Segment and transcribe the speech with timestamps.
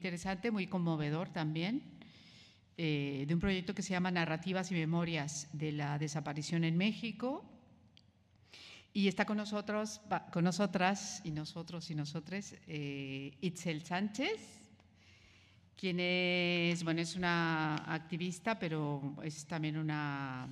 [0.00, 1.82] interesante, muy conmovedor también,
[2.78, 7.44] eh, de un proyecto que se llama Narrativas y Memorias de la Desaparición en México.
[8.94, 10.00] Y está con nosotros,
[10.32, 14.40] con nosotras y nosotros y nosotres, eh, Itzel Sánchez,
[15.76, 20.48] quien es, bueno, es una activista, pero es también una,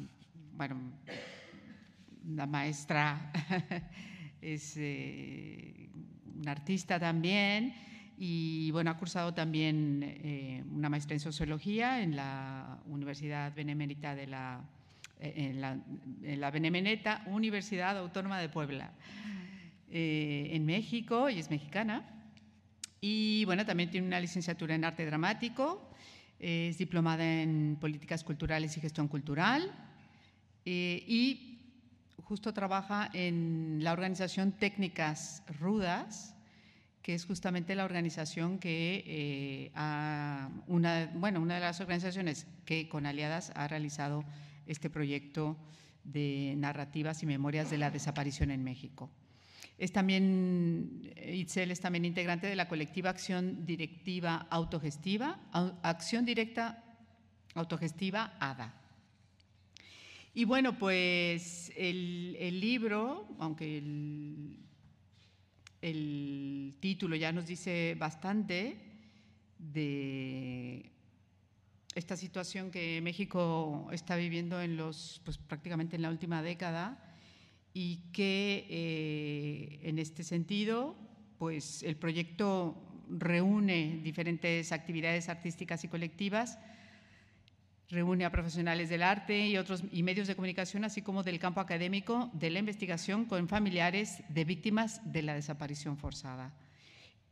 [0.53, 0.79] bueno,
[2.27, 3.33] una maestra,
[4.43, 5.89] es eh,
[6.37, 7.89] una artista también
[8.19, 14.27] y bueno, ha cursado también eh, una maestría en sociología en la Universidad Benemérita de
[14.27, 14.61] la,
[15.21, 15.79] eh, en la,
[16.23, 18.91] en la Universidad Autónoma de Puebla,
[19.91, 22.05] en México, y es mexicana.
[23.01, 25.89] Y bueno, también tiene una licenciatura en arte dramático,
[26.39, 29.73] es diplomada en políticas culturales y gestión cultural
[30.71, 31.59] eh, y
[32.25, 36.35] justo trabaja en la organización Técnicas Rudas,
[37.09, 39.71] que es justamente la organización que, eh,
[40.67, 44.27] una, bueno, una de las organizaciones que con aliadas ha realizado
[44.67, 45.57] este proyecto
[46.05, 49.11] de narrativas y memorias de la desaparición en México.
[49.79, 55.41] Es también, Itzel es también integrante de la colectiva Acción Directiva Autogestiva,
[55.83, 56.85] Acción Directa
[57.55, 58.75] Autogestiva ADA.
[60.35, 64.68] Y bueno, pues el, libro, aunque el,
[65.81, 68.79] el título ya nos dice bastante
[69.59, 70.91] de
[71.95, 77.05] esta situación que México está viviendo en los, pues prácticamente en la última década,
[77.75, 80.97] y que eh, en este sentido,
[81.39, 82.77] pues el proyecto
[83.09, 86.59] reúne diferentes actividades artísticas y colectivas,
[87.91, 91.61] reúne a profesionales del arte y otros y medios de comunicación, así como del campo
[91.61, 96.53] académico de la investigación con familiares de víctimas de la desaparición forzada.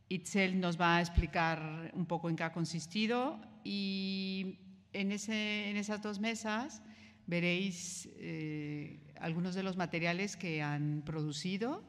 [0.09, 4.59] Itzel nos va a explicar un poco en qué ha consistido y
[4.93, 6.81] en, ese, en esas dos mesas
[7.27, 11.83] veréis eh, algunos de los materiales que han producido,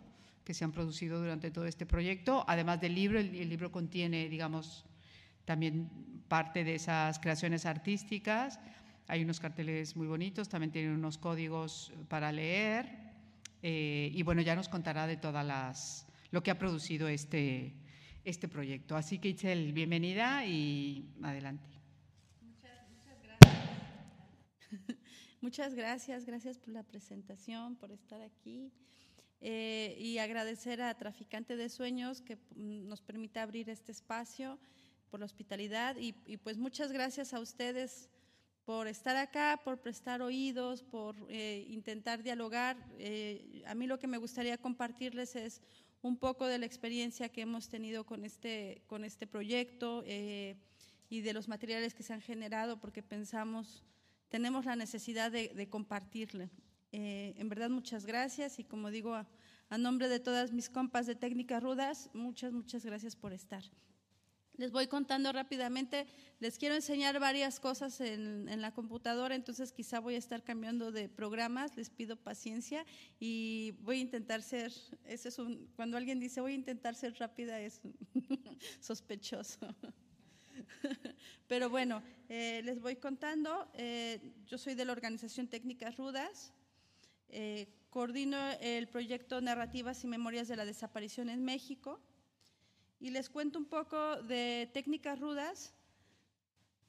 [0.45, 4.85] que se han producido durante todo este proyecto, además del libro, el, libro contiene, digamos,
[5.45, 5.89] también
[6.29, 8.61] parte de esas creaciones artísticas,
[9.07, 13.09] hay unos carteles muy bonitos, también tiene unos códigos para leer,
[13.63, 17.75] eh, y bueno, ya nos contará de todas las, lo que ha producido este,
[18.25, 18.97] este proyecto.
[18.97, 21.67] Así que Itzel, bienvenida y adelante.
[25.41, 28.71] Muchas gracias, gracias por la presentación, por estar aquí.
[29.41, 34.59] Eh, y agradecer a Traficante de Sueños que mm, nos permita abrir este espacio,
[35.09, 38.09] por la hospitalidad y, pues muchas gracias a ustedes
[38.65, 42.77] por estar acá, por prestar oídos, por eh, intentar dialogar.
[42.99, 45.63] Eh, a mí lo que me gustaría compartirles es
[46.03, 51.33] un poco de la experiencia que hemos tenido con este, con este proyecto y de
[51.33, 53.85] los materiales que se han generado, porque pensamos
[54.29, 56.51] tenemos la necesidad de, compartirle.
[56.93, 59.27] Eh, en verdad, muchas gracias y como digo, a,
[59.79, 63.63] nombre de todas mis compas de Técnicas Rudas, muchas, muchas gracias por estar.
[64.59, 66.05] Les voy contando rápidamente,
[66.41, 71.09] les quiero enseñar varias cosas en, la computadora, entonces quizá voy a estar cambiando de
[71.09, 72.85] programas, les pido paciencia
[73.21, 74.73] y voy a intentar ser,
[75.05, 77.81] ese es un, cuando alguien dice voy a intentar ser rápida es
[78.81, 79.61] sospechoso.
[81.47, 83.71] Pero bueno, eh, les voy contando.
[83.75, 86.53] Eh, yo soy de la organización Técnicas Rudas.
[87.29, 92.01] Eh, coordino el proyecto Narrativas y Memorias de la Desaparición en México.
[93.01, 95.73] Y les cuento un poco de Técnicas Rudas.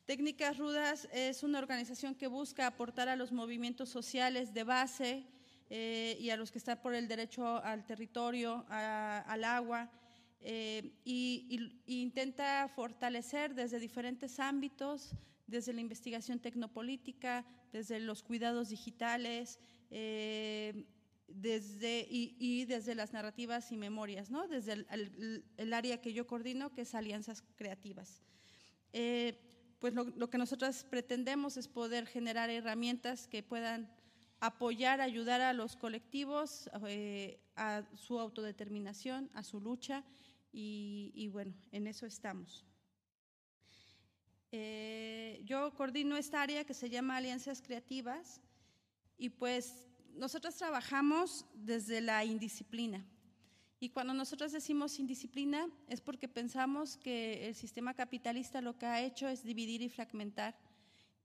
[0.05, 5.23] Técnicas Rudas es una organización que busca aportar a los movimientos sociales de base
[5.69, 9.91] y a los que están por el derecho al territorio, al agua,
[10.41, 15.11] eh, y, intenta fortalecer desde diferentes ámbitos,
[15.45, 19.59] desde la investigación tecnopolítica, desde los cuidados digitales,
[19.91, 20.85] eh,
[21.33, 24.47] desde, y, desde las narrativas y memorias, ¿no?
[24.47, 28.21] desde el, área que yo coordino, que es alianzas creativas.
[28.93, 29.39] Eh,
[29.79, 33.89] pues lo, lo, que nosotros pretendemos es poder generar herramientas que puedan
[34.39, 36.69] apoyar, ayudar a los colectivos
[37.55, 40.03] a su autodeterminación, a su lucha
[40.51, 42.65] y, bueno, en eso estamos.
[44.51, 48.41] Eh, yo coordino esta área que se llama Alianzas Creativas
[49.17, 49.88] y pues
[50.19, 53.05] nosotros trabajamos desde la indisciplina.
[53.79, 59.01] Y cuando nosotros decimos indisciplina es porque pensamos que el sistema capitalista lo que ha
[59.01, 60.57] hecho es dividir y fragmentar.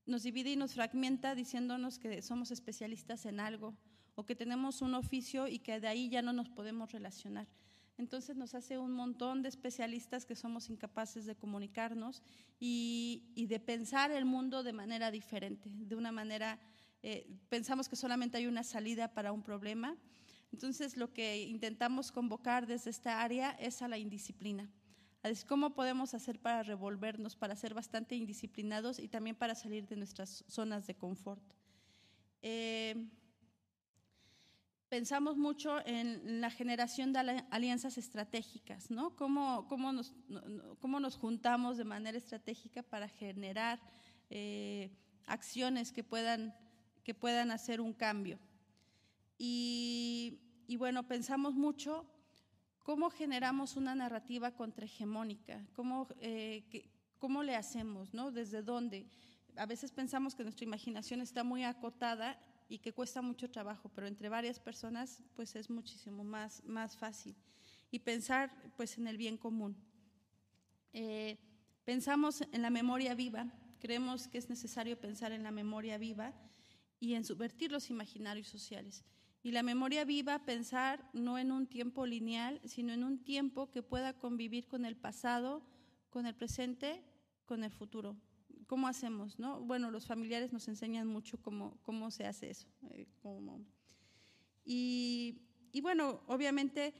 [0.06, 3.74] Nos divide y nos fragmenta diciéndonos que somos especialistas en algo
[4.14, 7.48] o que tenemos un oficio y que de ahí ya no nos podemos relacionar.
[7.96, 12.22] Entonces nos hace un montón de especialistas que somos incapaces de comunicarnos
[12.58, 16.58] y, de pensar el mundo de manera diferente, de una manera,
[17.06, 19.94] eh, pensamos que solamente hay una salida para un problema.
[20.52, 24.70] Entonces lo que intentamos convocar desde esta área es a la indisciplina.
[25.46, 30.44] Cómo podemos hacer para revolvernos, para ser bastante indisciplinados y también para salir de nuestras
[30.48, 31.42] zonas de confort.
[32.40, 33.06] Eh,
[34.88, 37.18] pensamos mucho en la generación de
[37.50, 39.14] alianzas estratégicas, ¿no?
[39.16, 40.14] Cómo, cómo, nos,
[40.80, 43.78] cómo nos, juntamos de manera estratégica para generar
[44.30, 44.90] eh,
[45.26, 46.54] acciones que puedan,
[47.04, 48.38] que puedan hacer un cambio.
[49.38, 50.40] Y,
[50.78, 52.06] bueno, pensamos mucho
[52.82, 58.30] cómo generamos una narrativa contrahegemónica, cómo, eh, cómo le hacemos, ¿no?
[58.30, 59.06] Desde dónde.
[59.56, 64.06] A veces pensamos que nuestra imaginación está muy acotada y que cuesta mucho trabajo, pero
[64.06, 67.36] entre varias personas pues es muchísimo más, más fácil.
[67.90, 69.76] Y pensar pues en el bien común.
[70.92, 71.38] Eh,
[71.84, 73.46] pensamos en la memoria viva,
[73.78, 76.32] creemos que es necesario pensar en la memoria viva
[77.04, 79.04] y en subvertir los imaginarios sociales.
[79.42, 83.82] Y la memoria viva, pensar no en un tiempo lineal, sino en un tiempo que
[83.82, 85.62] pueda convivir con el pasado,
[86.08, 87.04] con el presente,
[87.44, 88.16] con el futuro.
[88.66, 89.38] ¿Cómo hacemos?
[89.38, 89.60] No?
[89.60, 92.68] Bueno, los familiares nos enseñan mucho cómo, cómo se hace eso.
[92.92, 93.06] Eh,
[94.64, 95.42] y,
[95.72, 96.94] y, bueno, obviamente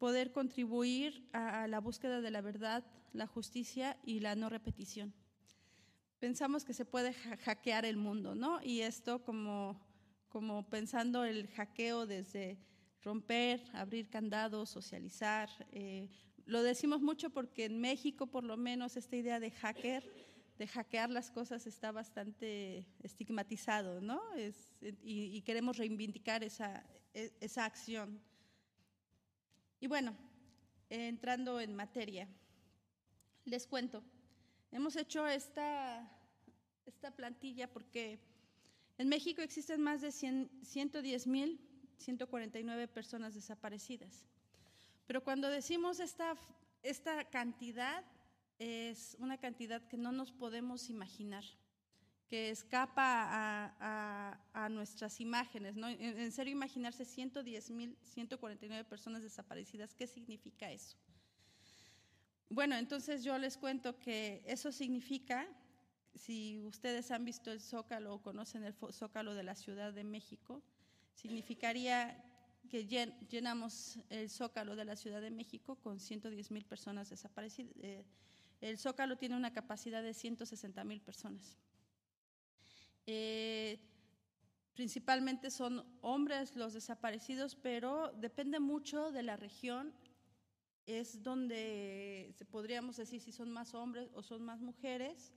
[0.00, 5.14] poder contribuir a, la búsqueda de la verdad, la justicia y la no repetición.
[6.20, 8.60] Pensamos que se puede hackear el mundo, ¿no?
[8.62, 9.80] Y esto como,
[10.28, 12.58] como pensando el hackeo desde
[13.02, 15.48] romper, abrir candados, socializar.
[15.72, 16.08] Eh,
[16.44, 20.30] lo decimos mucho porque en México, por lo menos, esta idea de hacker
[20.60, 24.20] de hackear las cosas está bastante estigmatizado, ¿no?
[25.02, 26.84] y, queremos reivindicar esa,
[27.14, 28.20] e, esa acción.
[29.80, 30.14] Y bueno,
[30.90, 32.28] entrando en materia,
[33.46, 34.04] les cuento,
[34.72, 36.10] hemos hecho esta,
[36.86, 38.18] esta plantilla porque
[38.98, 41.60] en México existen más de 110 mil
[42.00, 44.26] 149 personas desaparecidas.
[45.06, 46.36] Pero cuando decimos esta,
[46.82, 48.04] esta cantidad,
[48.58, 51.44] es una cantidad que no nos podemos imaginar,
[52.28, 55.76] que escapa a, nuestras imágenes.
[55.76, 55.88] ¿no?
[55.88, 60.96] En, serio, imaginarse 110.149 personas desaparecidas, ¿qué significa eso?
[62.52, 65.46] Bueno, entonces yo les cuento que eso significa,
[66.16, 70.60] si ustedes han visto el Zócalo o conocen el Zócalo de la Ciudad de México,
[71.14, 72.24] significaría
[72.68, 77.72] que llenamos el Zócalo de la Ciudad de México con 110 mil personas desaparecidas.
[77.82, 78.04] Eh,
[78.60, 81.56] el Zócalo tiene una capacidad de 160 mil personas.
[83.06, 83.78] Eh,
[84.74, 89.94] principalmente son hombres los desaparecidos, pero depende mucho de la región.
[90.86, 95.32] Es donde podríamos decir si son más hombres o son más mujeres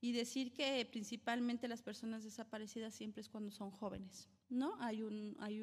[0.00, 4.76] y decir que principalmente las personas desaparecidas siempre es cuando son jóvenes, ¿no?
[4.80, 5.62] Hay, un, hay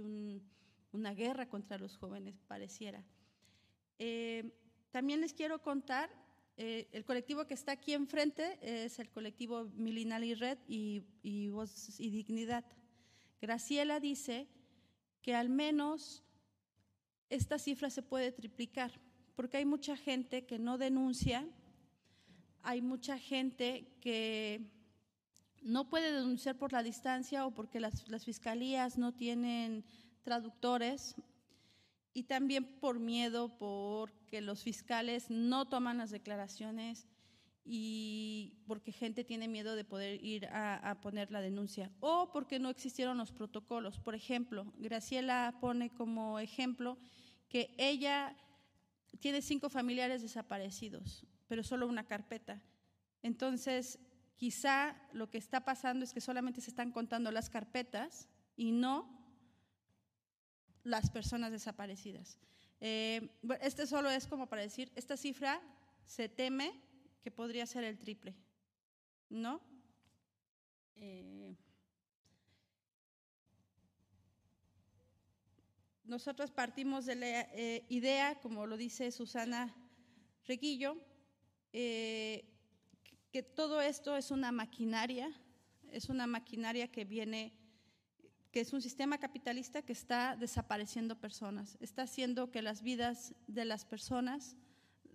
[0.92, 3.04] una guerra contra los jóvenes, pareciera.
[3.98, 4.50] Eh,
[4.92, 6.10] también les quiero contar
[6.62, 11.48] eh, el colectivo que está aquí enfrente es el colectivo Milinal y Red y, y
[11.50, 12.66] Voz y Dignidad.
[13.42, 14.46] Graciela dice
[15.22, 16.24] que al menos
[17.30, 18.92] esta cifra se puede triplicar,
[19.36, 21.48] porque hay mucha gente que no denuncia,
[22.62, 24.62] hay mucha gente que
[25.62, 29.84] no puede denunciar por la distancia o porque las, las fiscalías no tienen
[30.24, 31.16] traductores,
[32.14, 37.08] y también por miedo, porque los fiscales no toman las declaraciones
[37.64, 42.70] y porque gente tiene miedo de poder ir a, poner la denuncia o porque no
[42.70, 44.00] existieron los protocolos.
[44.00, 46.98] Por ejemplo, Graciela pone como ejemplo
[47.50, 48.36] que ella
[49.20, 52.62] tiene cinco familiares desaparecidos, pero solo una carpeta.
[53.22, 54.00] Entonces,
[54.38, 59.20] quizá lo que está pasando es que solamente se están contando las carpetas y no
[60.84, 62.40] las personas desaparecidas.
[62.80, 65.62] Eh, este solo es como para decir, esta cifra
[66.06, 66.80] se teme
[67.22, 68.36] que podría ser el triple,
[69.30, 69.62] ¿no?
[70.96, 71.56] Eh,
[76.10, 79.74] nosotros partimos de la eh, idea, como lo dice Susana
[80.46, 80.98] Reguillo,
[81.72, 85.32] que todo esto es una maquinaria,
[85.92, 87.54] es una maquinaria que viene
[88.52, 93.66] que es un sistema capitalista que está desapareciendo personas, está haciendo que las vidas de
[93.66, 94.56] las personas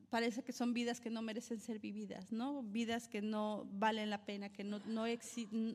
[0.09, 2.63] parece que son vidas que no merecen ser vividas, ¿no?
[2.63, 5.07] Vidas que no valen la pena, que no, no,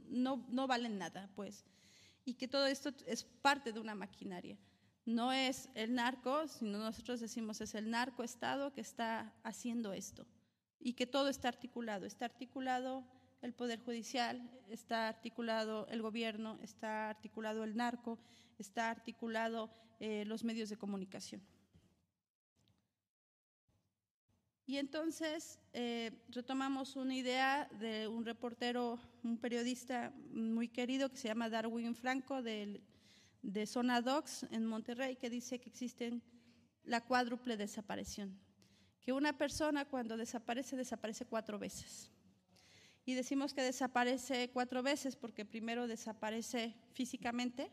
[0.08, 1.66] no, no valen nada, pues.
[2.24, 4.58] Y que todo esto es parte de una maquinaria.
[5.10, 10.26] No es el narco, sino nosotros decimos es el narcoestado que está haciendo esto
[10.80, 12.06] y que todo está articulado.
[12.06, 13.04] Está articulado
[13.42, 18.20] el Poder Judicial, está articulado el gobierno, está articulado el narco,
[18.58, 21.42] está articulado eh, los medios de comunicación.
[24.66, 31.28] Y entonces eh, retomamos una idea de un reportero, un periodista muy querido que se
[31.28, 32.84] llama Darwin Franco del
[33.42, 36.22] de Zona Docs en Monterrey que dice que existen
[36.84, 38.40] la cuádruple desaparición,
[39.02, 42.12] que una persona cuando desaparece desaparece cuatro veces.
[43.06, 47.72] Y decimos que desaparece cuatro veces porque primero desaparece físicamente,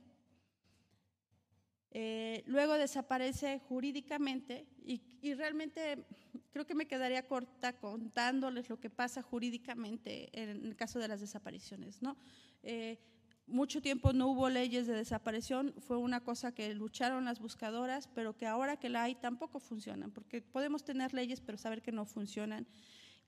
[1.90, 6.04] eh, luego desaparece jurídicamente y, y, realmente
[6.52, 11.20] creo que me quedaría corta contándoles lo que pasa jurídicamente en el caso de las
[11.20, 12.02] desapariciones.
[12.02, 12.18] ¿no?
[12.62, 12.99] Eh,
[13.46, 18.36] mucho tiempo no hubo leyes de desaparición, fue una cosa que lucharon las buscadoras, pero
[18.36, 22.04] que ahora que la hay tampoco funcionan, porque podemos tener leyes pero saber que no
[22.04, 22.66] funcionan,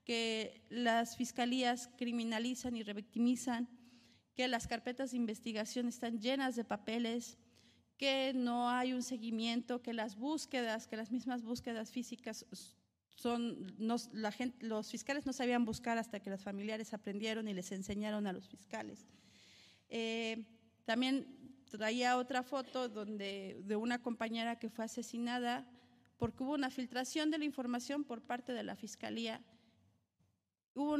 [0.03, 3.69] que las fiscalías criminalizan y revictimizan,
[4.33, 7.37] que las carpetas de investigación están llenas de papeles,
[7.97, 12.45] que no hay un seguimiento, que las búsquedas, que las mismas búsquedas físicas
[13.15, 18.33] son, los fiscales no sabían buscar hasta que los familiares aprendieron y les enseñaron a
[18.33, 19.05] los fiscales.
[19.89, 20.45] Eh,
[20.85, 21.27] también
[21.69, 25.67] traía otra foto donde, de una compañera que fue asesinada
[26.17, 29.41] porque hubo una filtración de la información por parte de la fiscalía.
[30.73, 30.97] Hubo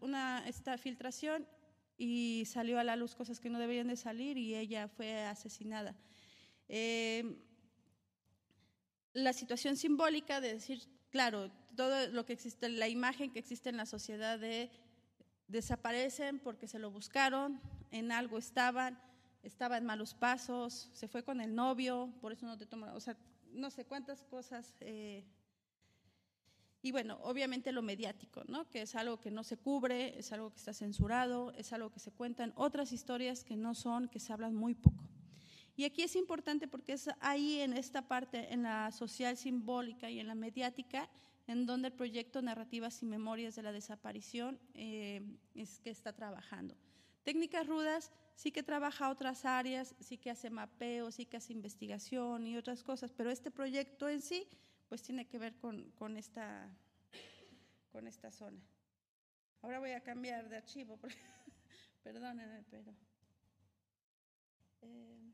[0.00, 1.46] una, esta filtración
[1.98, 5.96] y salió a la luz cosas que no deberían de salir y ella fue asesinada.
[6.68, 7.36] Eh,
[9.12, 13.76] la situación simbólica de decir, claro, todo lo que existe, la imagen que existe en
[13.76, 14.70] la sociedad de
[15.50, 18.98] desaparecen porque se lo buscaron, en algo estaban,
[19.42, 23.00] estaba en malos pasos, se fue con el novio, por eso no te toma, o
[23.00, 23.16] sea,
[23.52, 24.76] no sé cuántas cosas.
[24.80, 25.24] Eh,
[26.82, 28.68] y bueno, obviamente lo mediático, ¿no?
[28.70, 32.00] que es algo que no se cubre, es algo que está censurado, es algo que
[32.00, 35.04] se cuentan otras historias que no son, que se hablan muy poco.
[35.76, 40.20] Y aquí es importante porque es ahí en esta parte, en la social simbólica y
[40.20, 41.08] en la mediática,
[41.46, 45.22] en donde el proyecto Narrativas y Memorias de la Desaparición eh,
[45.54, 46.76] es que está trabajando.
[47.22, 52.46] Técnicas rudas sí que trabaja otras áreas, sí que hace mapeo, sí que hace investigación
[52.46, 54.48] y otras cosas, pero este proyecto en sí
[54.88, 56.68] pues tiene que ver con, con esta,
[57.92, 58.60] con esta zona.
[59.62, 60.98] Ahora voy a cambiar de archivo,
[62.02, 62.94] perdónenme, pero...
[64.82, 65.29] Eh,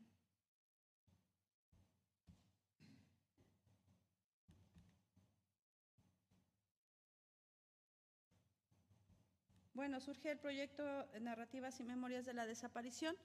[9.77, 10.83] Bueno, surge el proyecto
[11.21, 13.15] Narrativas y Memorias de la Desaparición,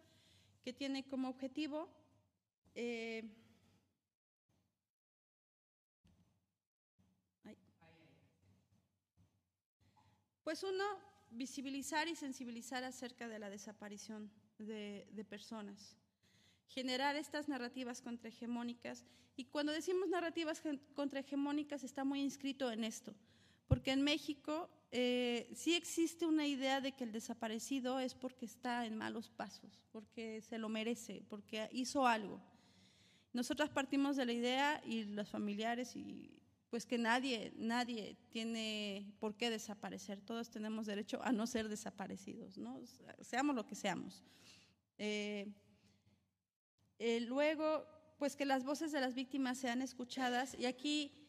[0.62, 1.88] que tiene como objetivo
[2.74, 3.24] eh,
[10.44, 10.84] pues uno,
[11.30, 15.96] visibilizar y sensibilizar acerca de la desaparición de, de personas,
[16.68, 19.06] generar estas narrativas contrahegemónicas.
[19.36, 23.14] Y cuando decimos narrativas contrahegemónicas está muy inscrito en esto,
[23.72, 28.84] porque en México eh, sí existe una idea de que el desaparecido es porque está
[28.84, 32.38] en malos pasos, porque se lo merece, porque hizo algo.
[33.32, 36.38] Nosotras partimos de la idea y los familiares y
[36.68, 40.20] pues que nadie, nadie tiene por qué desaparecer.
[40.20, 42.78] Todos tenemos derecho a no ser desaparecidos, ¿no?
[43.22, 44.22] Seamos lo que seamos.
[44.98, 45.50] Eh,
[46.98, 47.86] eh, luego,
[48.18, 51.21] pues que las voces de las víctimas sean escuchadas y aquí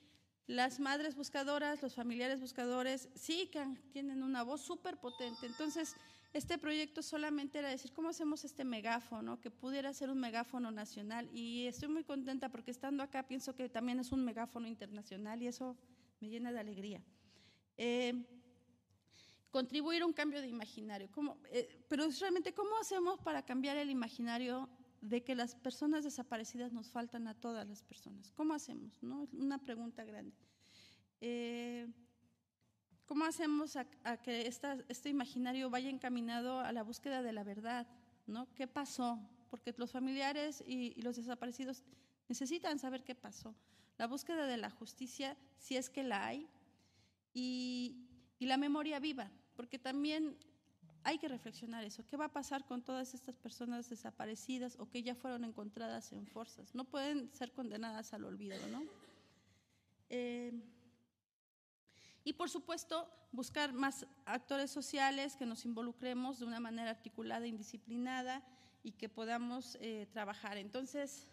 [0.47, 5.45] las madres buscadoras, los familiares buscadores, sí que tienen una voz súper potente.
[5.45, 5.95] Entonces,
[6.33, 9.39] este proyecto solamente era decir, ¿cómo hacemos este megáfono?
[9.39, 11.29] Que pudiera ser un megáfono nacional.
[11.31, 15.47] Y estoy muy contenta porque estando acá pienso que también es un megáfono internacional y
[15.47, 15.77] eso
[16.19, 17.01] me llena de alegría.
[17.77, 18.25] Eh,
[19.51, 21.09] contribuir a un cambio de imaginario.
[21.12, 24.67] ¿Cómo, eh, pero realmente, ¿cómo hacemos para cambiar el imaginario
[25.03, 28.31] de que las personas desaparecidas nos faltan a todas las personas.
[28.31, 29.03] ¿Cómo hacemos?
[29.03, 29.27] ¿No?
[29.33, 30.33] Una pregunta grande.
[31.19, 31.88] Eh,
[33.05, 33.86] ¿Cómo hacemos a,
[34.22, 37.86] que este imaginario vaya encaminado a la búsqueda de la verdad?
[38.27, 38.48] ¿no?
[38.55, 39.19] ¿Qué pasó?
[39.50, 41.83] Porque los familiares y, los desaparecidos
[42.29, 43.53] necesitan saber qué pasó.
[43.98, 46.48] La búsqueda de la justicia, si es que la hay,
[47.33, 48.07] y,
[48.39, 50.38] y la memoria viva, porque también
[51.03, 52.05] hay que reflexionar eso.
[52.07, 56.25] ¿Qué va a pasar con todas estas personas desaparecidas o que ya fueron encontradas en
[56.27, 56.74] fuerzas?
[56.74, 58.83] No pueden ser condenadas al olvido, ¿no?
[60.10, 60.53] Eh,
[62.24, 68.41] y por supuesto, buscar más actores sociales que nos involucremos de una manera articulada, indisciplinada
[68.81, 70.57] y que podamos eh, trabajar.
[70.57, 71.27] Entonces,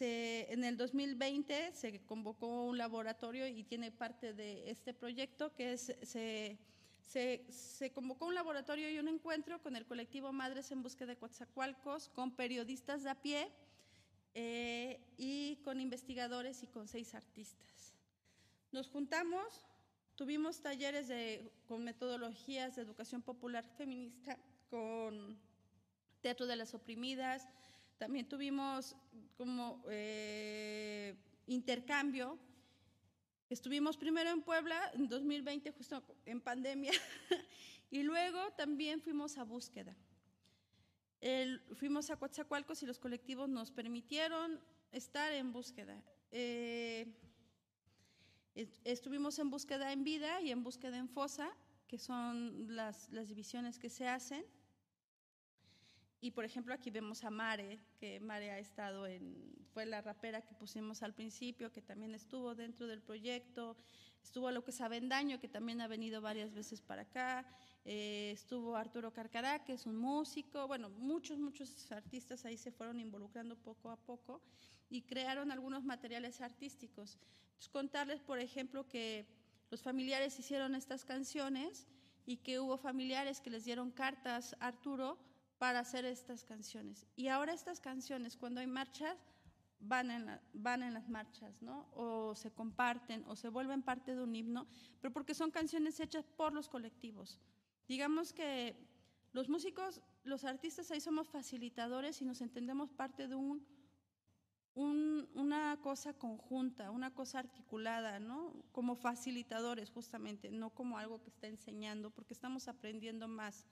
[0.00, 5.94] en el 2020 se convocó un laboratorio y tiene parte de este proyecto que es,
[6.02, 6.58] se,
[7.06, 12.08] se, convocó un laboratorio y un encuentro con el colectivo Madres en Búsqueda de Coatzacoalcos,
[12.08, 13.50] con periodistas de a pie
[14.34, 17.94] eh, y con investigadores y con seis artistas.
[18.70, 19.66] Nos juntamos,
[20.14, 24.38] tuvimos talleres de, con metodologías de educación popular feminista,
[24.70, 25.38] con
[26.22, 27.46] teatro de las oprimidas,
[27.98, 28.96] también tuvimos
[29.36, 31.14] como eh,
[31.46, 32.38] intercambio.
[33.52, 36.92] Estuvimos primero en Puebla en 2020, justo en pandemia,
[37.90, 39.94] y luego también fuimos a búsqueda.
[41.74, 44.58] fuimos a Coatzacoalcos y los colectivos nos permitieron
[44.90, 46.02] estar en búsqueda.
[46.30, 47.12] Eh,
[48.84, 51.54] estuvimos en búsqueda en vida y en búsqueda en fosa,
[51.88, 54.46] que son las, las divisiones que se hacen.
[56.22, 59.34] Y por ejemplo aquí vemos a Mare, que Mare ha estado en,
[59.74, 63.76] fue la rapera que pusimos al principio, que también estuvo dentro del proyecto,
[64.22, 67.44] estuvo lo que es Avendaño, que también ha venido varias veces para acá,
[67.84, 73.00] eh, estuvo Arturo Carcará, que es un músico, bueno, muchos, muchos artistas ahí se fueron
[73.00, 74.40] involucrando poco a poco
[74.88, 77.18] y crearon algunos materiales artísticos.
[77.46, 79.26] Entonces, contarles, por ejemplo, que
[79.72, 81.88] los familiares hicieron estas canciones
[82.26, 85.18] y que hubo familiares que les dieron cartas a Arturo,
[85.62, 87.06] para hacer estas canciones.
[87.14, 89.16] Y ahora estas canciones, cuando hay marchas,
[89.78, 91.88] van en, van en las marchas, ¿no?
[91.94, 94.66] O se comparten o se vuelven parte de un himno,
[95.00, 97.38] pero porque son canciones hechas por los colectivos.
[97.86, 98.74] Digamos que
[99.32, 103.64] los músicos, los artistas ahí somos facilitadores y nos entendemos parte de un,
[104.74, 108.64] un, una cosa conjunta, una cosa articulada, ¿no?
[108.72, 113.64] Como facilitadores justamente, no como algo que está enseñando, porque estamos aprendiendo más.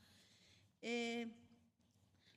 [0.83, 1.49] Eh,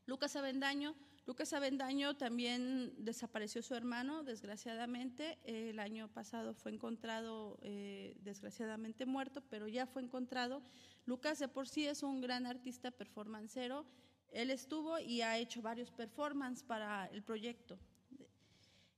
[0.06, 0.96] Lucas Avendaño,
[1.26, 5.40] Lucas Avendaño también desapareció su hermano, desgraciadamente.
[5.46, 10.62] El año pasado fue encontrado, eh, desgraciadamente muerto, pero ya fue encontrado.
[11.06, 13.86] Lucas de por sí es un gran artista performancero.
[14.32, 17.80] Él estuvo y ha hecho varios performances para el proyecto.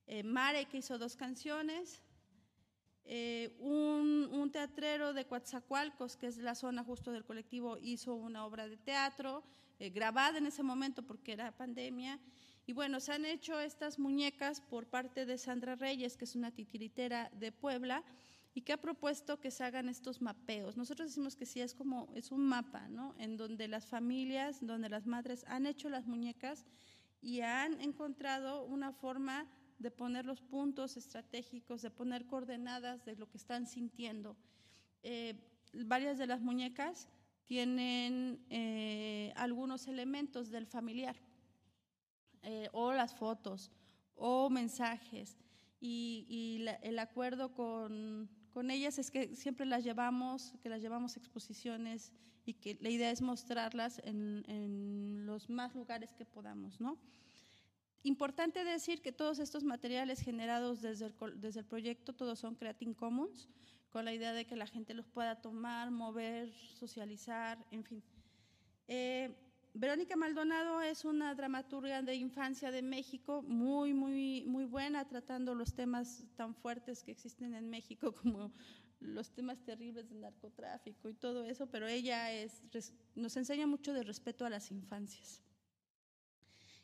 [0.07, 2.01] Eh, Mare, que hizo dos canciones.
[3.03, 8.47] Eh, un, un, teatrero de Coatzacoalcos, que es la zona justo del colectivo, hizo una
[8.47, 9.43] obra de teatro.
[9.79, 12.19] Eh, grabada en ese momento porque era pandemia.
[12.65, 16.51] Y bueno, se han hecho estas muñecas por parte de Sandra Reyes, que es una
[16.51, 18.03] titiritera de Puebla,
[18.53, 20.77] y que ha propuesto que se hagan estos mapeos.
[20.77, 23.13] Nosotros decimos que sí, es como, es un mapa, ¿no?
[23.19, 26.65] En donde las familias, donde las madres han hecho las muñecas
[27.21, 29.45] y han encontrado una forma
[29.77, 34.37] de poner los puntos estratégicos, de poner coordenadas de lo que están sintiendo.
[35.03, 35.35] Eh,
[35.73, 37.09] varias de las muñecas
[37.45, 41.15] tienen eh, algunos elementos del familiar,
[42.43, 43.71] eh, o las fotos,
[44.15, 45.37] o mensajes.
[45.79, 51.19] Y, el acuerdo con, con, ellas es que siempre las llevamos, que las llevamos a
[51.19, 52.11] exposiciones
[52.45, 56.97] y que la idea es mostrarlas en, en los más lugares que podamos, ¿no?
[58.05, 62.93] Importante decir que todos estos materiales generados desde el, desde el proyecto, todos son Creating
[62.93, 63.49] Commons,
[63.95, 68.03] con la idea de que la gente los pueda tomar, mover, socializar, en fin.
[68.89, 69.33] Eh,
[69.73, 75.73] Verónica Maldonado es una dramaturga de infancia de México muy, muy, muy buena tratando los
[75.73, 78.51] temas tan fuertes que existen en México como
[78.99, 82.63] los temas terribles del narcotráfico y todo eso, pero ella es,
[83.15, 85.41] nos enseña mucho de respeto a las infancias.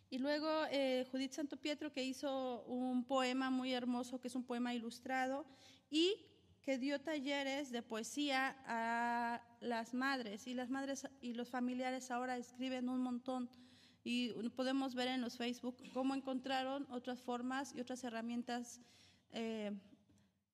[0.10, 4.46] Y luego eh, Judith Santo Pietro, que hizo un poema muy hermoso, que es un
[4.46, 5.46] poema ilustrado,
[5.90, 6.31] y
[6.62, 12.38] que dio talleres de poesía a las madres y las madres y los familiares ahora
[12.38, 13.50] escriben un montón
[14.04, 18.82] y podemos ver en los Facebook cómo encontraron otras formas y otras herramientas
[19.32, 19.72] eh,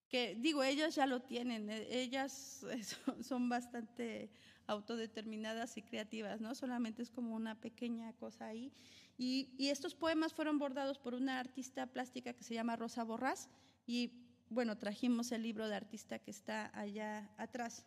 [0.09, 2.65] que digo, ellas ya lo tienen, eh, ellas
[3.21, 4.29] son bastante
[4.65, 6.55] autodeterminadas y creativas, ¿no?
[6.55, 8.71] Solamente es como una pequeña cosa ahí.
[9.17, 13.49] Y, y estos poemas fueron bordados por una artista plástica que se llama Rosa Borrás
[13.85, 17.85] y bueno, trajimos el libro de artista que está allá atrás.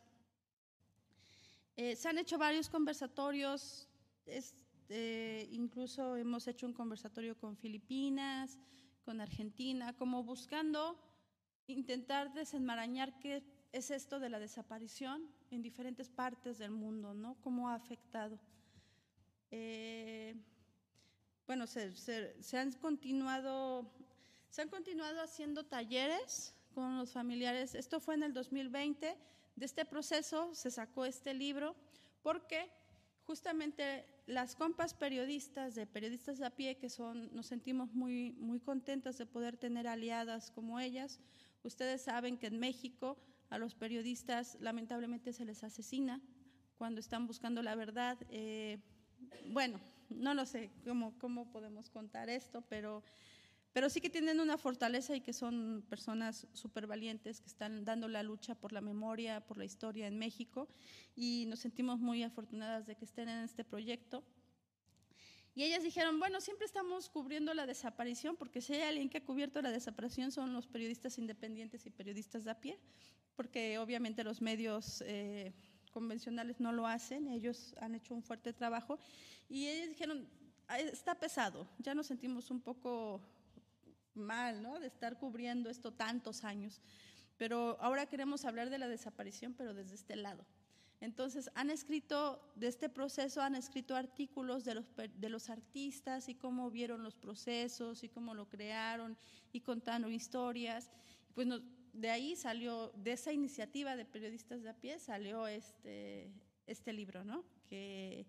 [1.77, 3.89] Eh, se han hecho varios conversatorios,
[4.27, 8.59] este, incluso hemos hecho un conversatorio con Filipinas,
[9.05, 10.99] con Argentina, como buscando
[11.67, 13.43] intentar desenmarañar qué
[13.73, 17.37] es esto de la desaparición en diferentes partes del mundo, ¿no?
[17.41, 18.39] Cómo ha afectado.
[19.51, 20.35] Eh,
[21.47, 23.91] bueno, se han continuado
[24.51, 27.75] se han continuado haciendo talleres con los familiares.
[27.75, 29.17] Esto fue en el 2020.
[29.57, 31.77] De este proceso se sacó este libro
[32.23, 32.71] porque
[33.25, 39.19] justamente las compas periodistas de periodistas a pie, que son, nos sentimos muy, muy contentas
[39.19, 41.21] de poder tener aliadas como ellas.
[41.63, 43.19] Ustedes saben que en México
[43.51, 46.21] a los periodistas lamentablemente se les asesina
[46.77, 48.19] cuando están buscando la verdad.
[48.31, 48.79] Eh,
[49.47, 53.05] bueno, no lo sé cómo, cómo podemos contar esto, pero,
[53.73, 58.09] pero sí que tienen una fortaleza y que son personas súper valientes que están dando
[58.09, 60.69] la lucha por la memoria, por la historia en México
[61.15, 64.25] y nos sentimos muy afortunadas de que estén en este proyecto.
[65.55, 69.25] Y ellas dijeron, bueno, siempre estamos cubriendo la desaparición, porque si hay alguien que ha
[69.25, 72.79] cubierto la desaparición son los periodistas independientes y periodistas de a pie
[73.41, 75.55] porque obviamente los medios eh,
[75.93, 78.99] convencionales no lo hacen, ellos han hecho un fuerte trabajo
[79.49, 80.29] y ellos dijeron,
[80.93, 83.23] está pesado, ya nos sentimos un poco
[84.15, 84.79] mal, ¿no?
[84.81, 86.81] De estar cubriendo esto tantos años,
[87.37, 90.45] pero ahora queremos hablar de la desaparición, pero desde este lado.
[91.01, 94.85] Entonces, han escrito, de este proceso, han escrito artículos de los,
[95.17, 99.17] de los artistas y cómo vieron los procesos y cómo lo crearon
[99.51, 100.91] y contaron historias.
[101.35, 101.49] Pues
[101.95, 106.31] de ahí salió, de esa iniciativa de periodistas de a pie, salió este,
[106.67, 107.45] este libro, ¿no?
[107.71, 108.27] Que,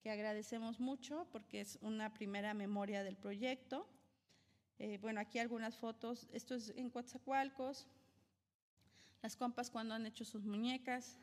[0.00, 3.88] que agradecemos mucho porque es una primera memoria del proyecto.
[4.78, 6.28] Eh, bueno, aquí algunas fotos.
[6.32, 7.86] Esto es en Coatzacoalcos.
[9.22, 11.18] Las compas cuando han hecho sus muñecas.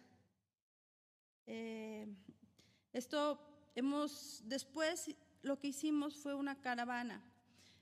[1.46, 2.08] Eh,
[2.94, 3.40] esto
[3.76, 7.24] hemos, después lo que hicimos fue una caravana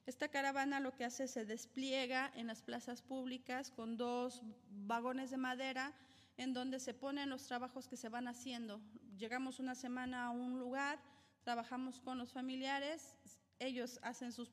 [0.08, 5.38] esta caravana lo que hace se despliega en las plazas públicas con dos vagones de
[5.38, 5.94] madera
[6.38, 8.82] en donde se ponen los trabajos que se van haciendo.
[9.18, 11.00] Llegamos una semana a un lugar,
[11.44, 13.16] trabajamos con los familiares,
[13.60, 14.52] ellos hacen sus,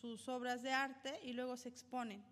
[0.00, 2.22] sus obras de arte y luego se exponen.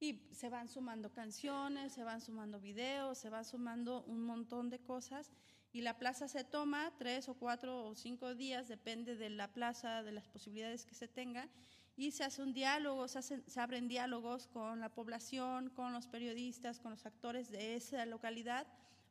[0.00, 4.78] Y se van sumando canciones, se van sumando videos, se van sumando un montón de
[4.80, 5.30] cosas
[5.72, 10.02] y la plaza se toma tres o cuatro o cinco días, depende de la plaza,
[10.02, 11.48] de las posibilidades que se tenga,
[11.96, 16.78] y se hace un diálogo, se, se, abren diálogos con la población, con los periodistas,
[16.78, 18.66] con los actores de esa localidad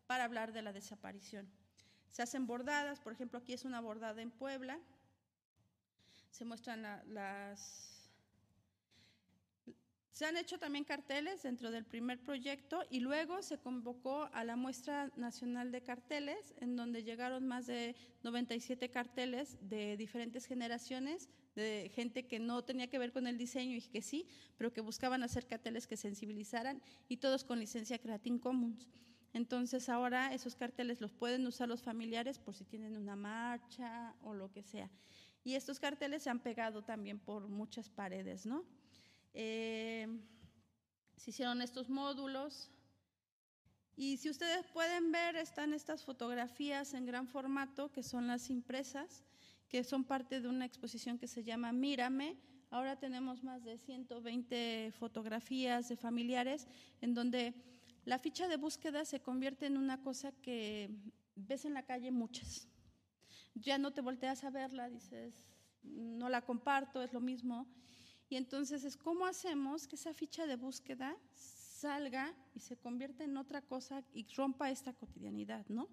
[0.07, 1.49] para hablar de la desaparición.
[2.09, 4.79] Se hacen bordadas, por ejemplo, aquí es una bordada en Puebla,
[6.31, 8.09] se muestran la, las...
[10.11, 14.55] Se han hecho también carteles dentro del primer proyecto y luego se convocó a la
[14.55, 21.91] muestra nacional de carteles, en donde llegaron más de 97 carteles de diferentes generaciones de
[21.93, 25.23] gente que no tenía que ver con el diseño y que sí, pero que buscaban
[25.23, 28.87] hacer carteles que sensibilizaran y todos con licencia Creative Commons.
[29.33, 34.33] Entonces ahora esos carteles los pueden usar los familiares por si tienen una marcha o
[34.33, 34.89] lo que sea.
[35.43, 38.63] Y estos carteles se han pegado también por muchas paredes, ¿no?
[39.34, 40.08] Eh,
[41.17, 42.69] se hicieron estos módulos.
[43.95, 49.23] Y si ustedes pueden ver, están estas fotografías en gran formato, que son las impresas
[49.71, 52.36] que son parte de una exposición que se llama Mírame.
[52.71, 56.67] Ahora tenemos más de 120 fotografías de familiares
[56.99, 57.54] en donde
[58.04, 60.89] la ficha de búsqueda se convierte en una cosa que
[61.36, 62.67] ves en la calle muchas.
[63.55, 65.45] Ya no te volteas a verla, dices,
[65.83, 67.67] no la comparto, es lo mismo.
[68.29, 73.35] Y entonces es cómo hacemos que esa ficha de búsqueda salga y se convierta en
[73.37, 75.89] otra cosa y rompa esta cotidianidad, ¿no?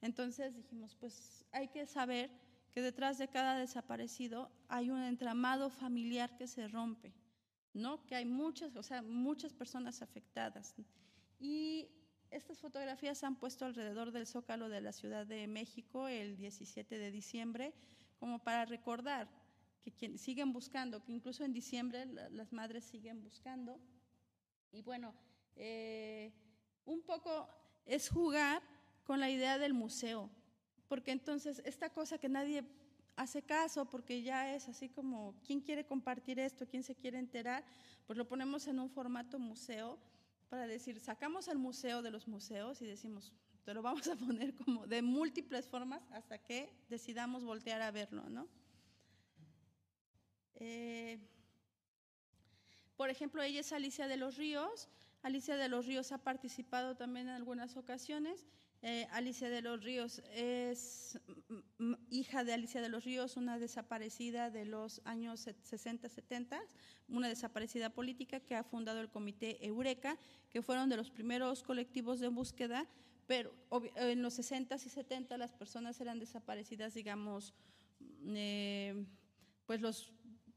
[0.00, 2.30] Entonces dijimos, pues hay que saber
[2.72, 7.12] que detrás de cada desaparecido hay un entramado familiar que se rompe,
[7.72, 8.04] ¿no?
[8.06, 10.74] Que hay muchas, o sea, muchas personas afectadas.
[11.38, 11.88] Y
[12.34, 16.98] estas fotografías se han puesto alrededor del Zócalo de la Ciudad de México el 17
[16.98, 17.72] de diciembre,
[18.18, 19.28] como para recordar
[19.84, 23.78] que siguen buscando, que incluso en diciembre las madres siguen buscando.
[24.72, 25.14] Y bueno,
[25.56, 26.32] eh,
[26.86, 27.48] un poco
[27.86, 28.62] es jugar
[29.04, 30.30] con la idea del museo,
[30.88, 32.64] porque entonces esta cosa que nadie
[33.14, 36.66] hace caso, porque ya es así como, ¿quién quiere compartir esto?
[36.66, 37.64] ¿Quién se quiere enterar?
[38.06, 39.98] Pues lo ponemos en un formato museo
[40.54, 43.32] para decir, sacamos al museo de los museos y decimos,
[43.64, 48.22] te lo vamos a poner como de múltiples formas hasta que decidamos voltear a verlo,
[48.30, 48.46] ¿no?
[50.54, 51.18] Eh,
[52.96, 54.88] por ejemplo, ella es Alicia de los Ríos.
[55.24, 58.46] Alicia de los Ríos ha participado también en algunas ocasiones
[58.86, 61.18] eh, Alicia de los Ríos es
[62.10, 66.60] hija de Alicia de los Ríos, una desaparecida de los años 60-70,
[67.08, 70.18] una desaparecida política que ha fundado el Comité Eureka,
[70.50, 72.86] que fueron de los primeros colectivos de búsqueda,
[73.26, 73.54] pero
[73.96, 77.54] en los 60s y 70 las personas eran desaparecidas, digamos,
[78.26, 79.06] eh,
[79.64, 80.12] pues los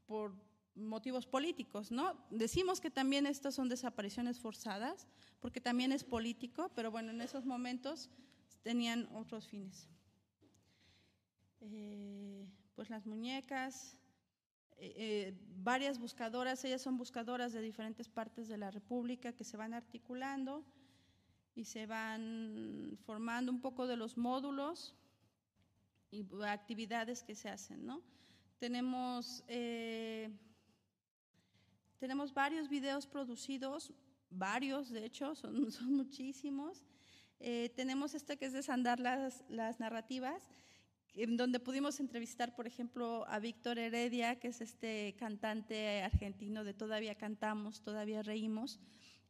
[0.06, 0.34] por
[0.78, 2.16] motivos políticos, ¿no?
[2.30, 5.06] Decimos que también estas son desapariciones forzadas,
[5.40, 8.10] porque también es político, pero bueno, en esos momentos
[8.62, 9.88] tenían otros fines.
[11.60, 13.96] eh, pues las muñecas,
[14.76, 19.56] eh, eh, varias buscadoras, ellas son buscadoras de diferentes partes de la República que se
[19.56, 20.64] van articulando
[21.56, 24.94] y se van formando un poco de los módulos
[26.12, 28.00] y actividades que se hacen, ¿no?
[28.60, 29.42] Tenemos,
[31.98, 33.92] tenemos varios videos producidos,
[34.30, 36.84] varios de hecho, son, son muchísimos.
[37.76, 40.48] tenemos este que es desandar las, las narrativas,
[41.14, 46.74] en donde pudimos entrevistar, por ejemplo, a Víctor Heredia, que es este cantante argentino de
[46.74, 48.78] Todavía cantamos, todavía reímos,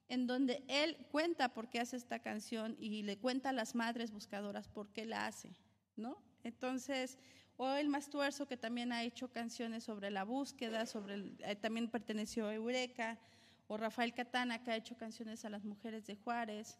[0.08, 4.10] en donde él cuenta por qué hace esta canción y le cuenta a las madres
[4.10, 5.56] buscadoras por qué la hace,
[5.96, 6.22] ¿no?
[6.44, 7.18] Entonces,
[7.58, 12.46] o el Mastuerzo, que también ha hecho canciones sobre la búsqueda, sobre eh, también perteneció
[12.46, 13.18] a Eureka,
[13.66, 16.78] o Rafael Catana, que ha hecho canciones a las mujeres de Juárez.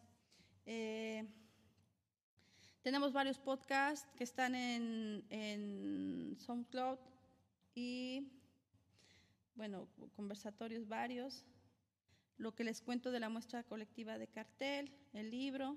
[0.67, 1.27] Eh,
[2.83, 6.99] tenemos varios podcasts que están en, en SoundCloud
[7.75, 8.31] y,
[9.57, 11.45] bueno, conversatorios varios.
[12.37, 15.77] Lo que les cuento de la muestra colectiva de cartel, el libro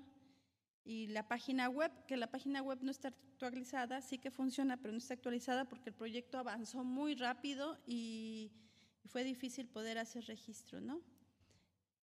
[0.84, 4.92] y la página web, que la página web no está actualizada, sí que funciona, pero
[4.92, 8.52] no está actualizada porque el proyecto avanzó muy rápido y,
[9.06, 11.02] fue difícil poder hacer registro, ¿no?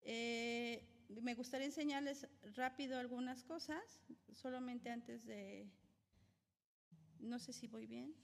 [0.03, 0.85] Eh,
[1.23, 5.71] me gustaría enseñarles rápido algunas cosas, solamente antes de...
[7.21, 8.14] No sé si voy bien.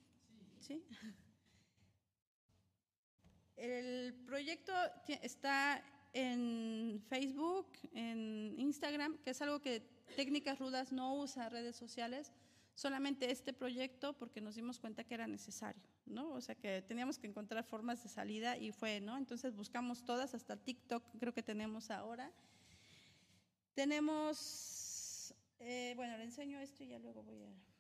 [0.60, 0.84] ¿Sí?
[3.56, 4.72] El proyecto
[5.22, 5.82] está
[6.14, 9.80] en Facebook, en Instagram, que es algo que
[10.16, 12.32] Técnicas Rudas no usa redes sociales,
[12.74, 16.30] solamente este proyecto porque nos dimos cuenta que era necesario, ¿no?
[16.30, 19.18] O sea que teníamos que encontrar formas de salida y fue, ¿no?
[19.18, 22.32] Entonces buscamos todas, hasta TikTok creo que tenemos ahora
[23.74, 27.73] tenemos, eh, bueno, le enseño esto y ya luego voy a...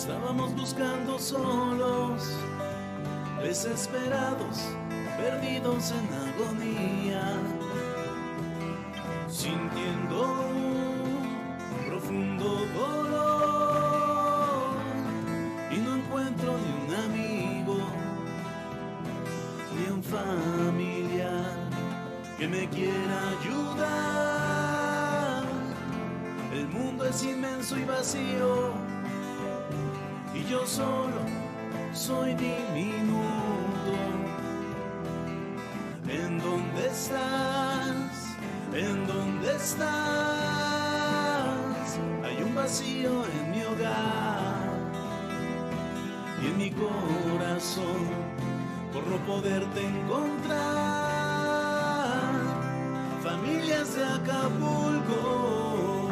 [0.00, 2.22] Estábamos buscando solos,
[3.42, 4.70] desesperados,
[5.18, 7.34] perdidos en agonía,
[9.28, 11.26] sintiendo un
[11.86, 14.70] profundo dolor
[15.70, 17.76] y no encuentro ni un amigo,
[19.76, 21.68] ni un familiar
[22.38, 25.44] que me quiera ayudar.
[26.54, 28.79] El mundo es inmenso y vacío
[30.48, 31.20] yo solo
[31.92, 33.20] soy diminuto.
[36.08, 38.36] ¿En dónde estás?
[38.72, 39.90] ¿En dónde estás?
[42.24, 44.70] Hay un vacío en mi hogar
[46.42, 48.08] y en mi corazón
[48.92, 50.90] por no poderte encontrar.
[53.22, 56.08] Familias de Acapulco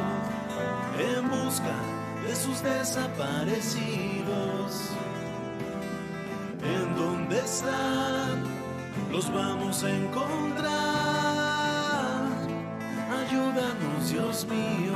[0.98, 1.97] en busca
[2.28, 4.92] de sus desaparecidos.
[6.62, 8.44] ¿En dónde están?
[9.10, 10.68] Los vamos a encontrar.
[13.20, 14.94] Ayúdanos, Dios mío.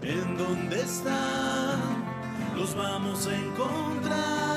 [0.00, 1.82] ¿En dónde están?
[2.56, 4.54] Los vamos a encontrar.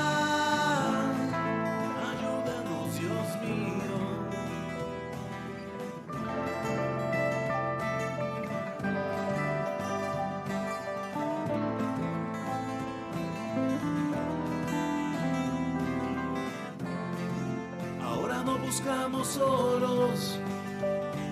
[19.24, 20.38] Solos,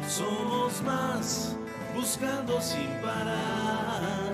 [0.09, 1.57] somos más,
[1.95, 4.33] buscando sin parar,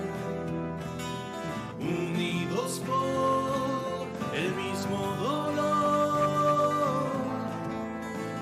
[1.79, 7.11] unidos por el mismo dolor,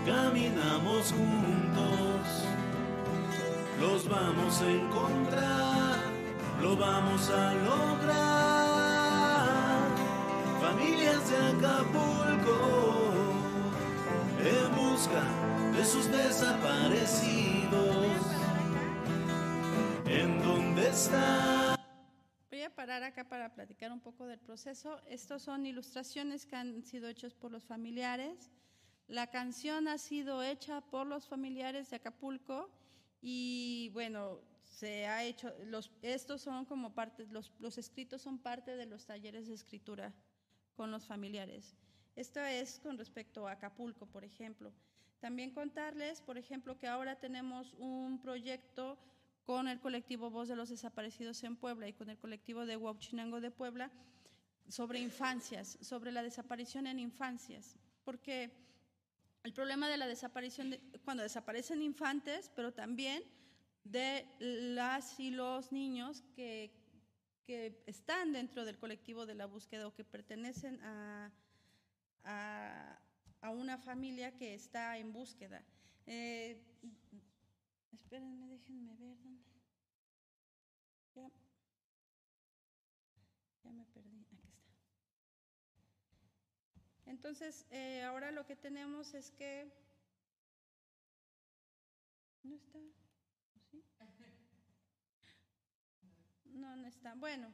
[0.06, 2.46] caminamos juntos,
[3.80, 6.00] los vamos a encontrar,
[6.62, 9.02] lo vamos a lograr,
[10.62, 13.11] familias de Acapulco
[14.44, 15.24] en busca
[15.72, 18.08] de sus desaparecidos.
[20.06, 21.76] ¿En dónde está?
[22.50, 25.00] Voy a parar acá para platicar un poco del proceso.
[25.08, 28.52] Estos son ilustraciones que han sido hechas por los familiares.
[29.08, 32.70] La canción ha sido hecha por los familiares de Acapulco
[33.22, 38.76] y bueno, se ha hecho, los, estos son como parte, los, los escritos son parte
[38.76, 40.14] de los talleres de escritura
[40.76, 41.76] con los familiares.
[42.16, 44.72] Esto es con respecto a Acapulco, por ejemplo.
[45.20, 48.98] También contarles, por ejemplo, que ahora tenemos un proyecto
[49.46, 53.42] con el colectivo Voz de los Desaparecidos en Puebla y con el colectivo de Huauchinango
[53.42, 53.92] de Puebla
[54.68, 58.52] sobre infancias, sobre la desaparición en infancias, porque
[59.44, 63.24] el problema de la desaparición, cuando desaparecen infantes, pero también
[63.84, 66.72] de las y los niños que,
[67.46, 71.32] que están dentro del colectivo de la búsqueda o que pertenecen a,
[73.72, 75.64] una familia que está en búsqueda.
[76.06, 76.62] Eh,
[78.10, 79.46] déjenme ver dónde.
[81.16, 81.32] Ya,
[83.64, 84.20] ya me perdí.
[84.20, 84.60] Aquí está.
[87.06, 89.72] Entonces, eh, ahora lo que tenemos es que...
[92.44, 92.80] ¿No está?
[96.44, 97.16] No, no está.
[97.16, 97.50] Bueno,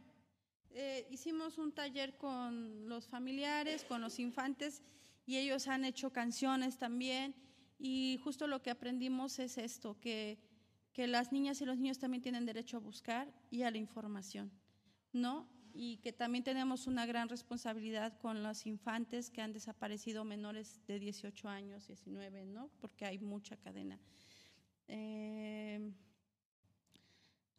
[0.71, 4.81] eh, hicimos un taller con los familiares, con los infantes,
[5.27, 7.35] y ellos han hecho canciones también.
[7.77, 10.39] Y justo lo que aprendimos es esto, que,
[10.93, 14.51] que las niñas y los niños también tienen derecho a buscar y a la información,
[15.11, 15.47] ¿no?
[15.73, 20.97] Y que también tenemos una gran responsabilidad con los infantes que han desaparecido menores de
[20.97, 22.71] 18 años, 19, ¿no?
[22.79, 23.99] Porque hay mucha cadena.
[24.87, 25.91] Eh,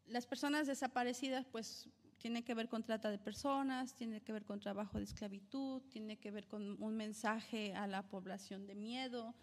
[0.07, 4.61] las personas desaparecidas, pues, tiene que ver con trata de personas, tiene que ver con
[4.61, 9.35] trabajo de esclavitud, tiene que ver con un mensaje a la población de miedo,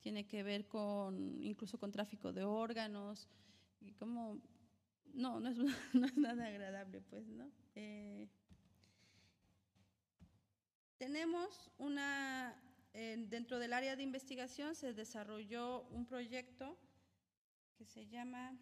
[0.00, 3.28] tiene que ver con incluso con tráfico de órganos.
[3.80, 4.40] Y como
[5.14, 5.56] no no es,
[5.94, 8.28] no es nada agradable pues no eh,
[10.98, 12.60] tenemos una
[12.92, 16.78] dentro del área de investigación se desarrolló un proyecto
[17.76, 18.56] que se llama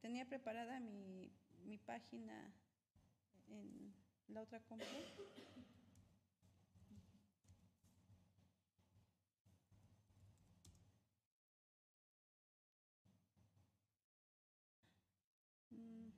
[0.00, 1.30] tenía preparada mi,
[1.64, 2.52] mi página
[3.48, 3.94] en
[4.28, 4.86] la otra compra.
[15.70, 16.10] Mm.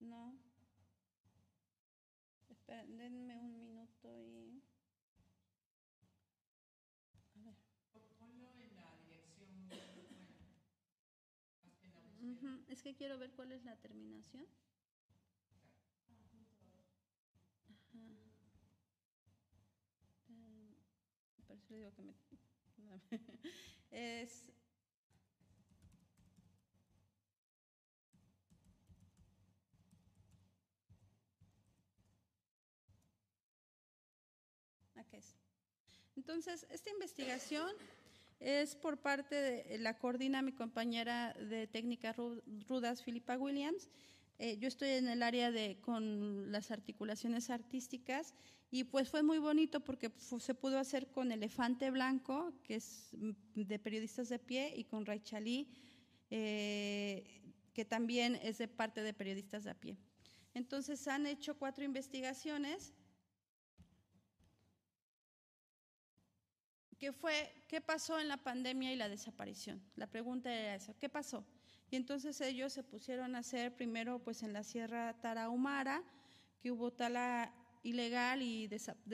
[0.00, 0.34] No.
[2.48, 4.69] Esperen, denme un minuto y...
[12.70, 14.46] Es que quiero ver cuál es la terminación.
[21.48, 22.14] eso le digo que me...
[23.90, 24.52] es...
[34.94, 35.34] Aquí es.
[36.14, 37.74] Entonces, esta investigación
[38.40, 42.14] es por parte de la coordina mi compañera de técnica
[42.66, 43.90] rudas, Filipa Williams.
[44.38, 48.34] Eh, yo estoy en el área de con las articulaciones artísticas
[48.70, 53.78] y pues fue muy bonito porque se pudo hacer con Elefante Blanco, que es de
[53.78, 55.68] periodistas de pie, y con Raychalí,
[56.30, 57.42] eh,
[57.74, 59.98] que también es de parte de periodistas de a pie.
[60.54, 62.94] Entonces han hecho cuatro investigaciones
[67.00, 69.80] ¿Qué fue, qué pasó en la pandemia y la desaparición.
[69.96, 71.46] La pregunta era esa, ¿qué pasó?
[71.90, 76.02] Y entonces ellos se pusieron a hacer primero pues en la Sierra Tarahumara,
[76.60, 78.68] que hubo tala ilegal y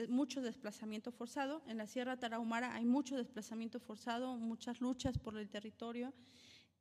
[0.09, 1.63] mucho desplazamiento forzado.
[1.65, 6.13] En la Sierra Tarahumara hay mucho desplazamiento forzado, muchas luchas por el territorio.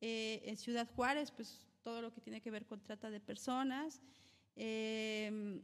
[0.00, 4.00] Eh, en Ciudad Juárez, pues todo lo que tiene que ver con trata de personas.
[4.56, 5.62] Eh,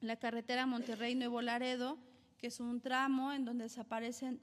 [0.00, 1.98] la carretera Monterrey-Nuevo Laredo,
[2.40, 4.40] que es un tramo en donde desaparecen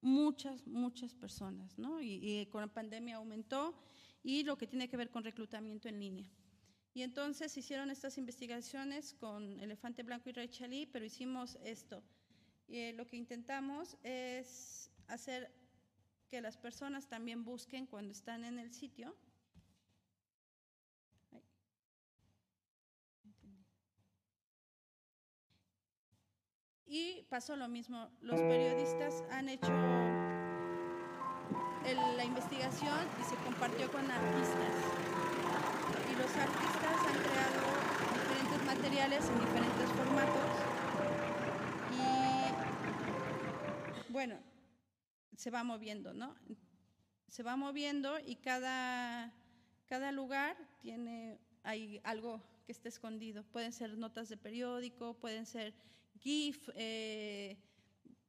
[0.00, 2.00] muchas, muchas personas, ¿no?
[2.00, 3.74] Y, con la pandemia aumentó
[4.22, 6.30] y lo que tiene que ver con reclutamiento en línea.
[6.94, 12.02] Y entonces hicieron estas investigaciones con Elefante Blanco y Rachel pero hicimos esto.
[12.68, 15.50] Eh, lo que intentamos es hacer
[16.28, 19.16] que las personas también busquen cuando están en el sitio
[26.88, 29.70] Y pasó lo mismo, los periodistas han hecho
[32.16, 34.74] la investigación y se compartió con artistas.
[36.10, 37.60] Y los artistas han creado
[38.14, 40.50] diferentes materiales en diferentes formatos.
[44.08, 44.38] Y bueno,
[45.36, 46.34] se va moviendo, ¿no?
[47.26, 49.32] Se va moviendo y cada,
[49.86, 53.44] cada lugar tiene hay algo que está escondido.
[53.44, 55.74] Pueden ser notas de periódico, pueden ser
[56.18, 57.56] GIF, eh,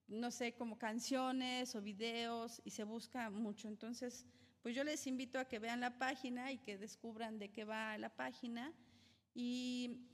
[0.08, 3.68] no sé, como canciones o videos y se busca mucho.
[3.68, 4.26] Entonces,
[4.62, 7.98] pues yo les invito a que vean la página y que descubran de qué va
[7.98, 8.74] la página.
[9.34, 10.08] Y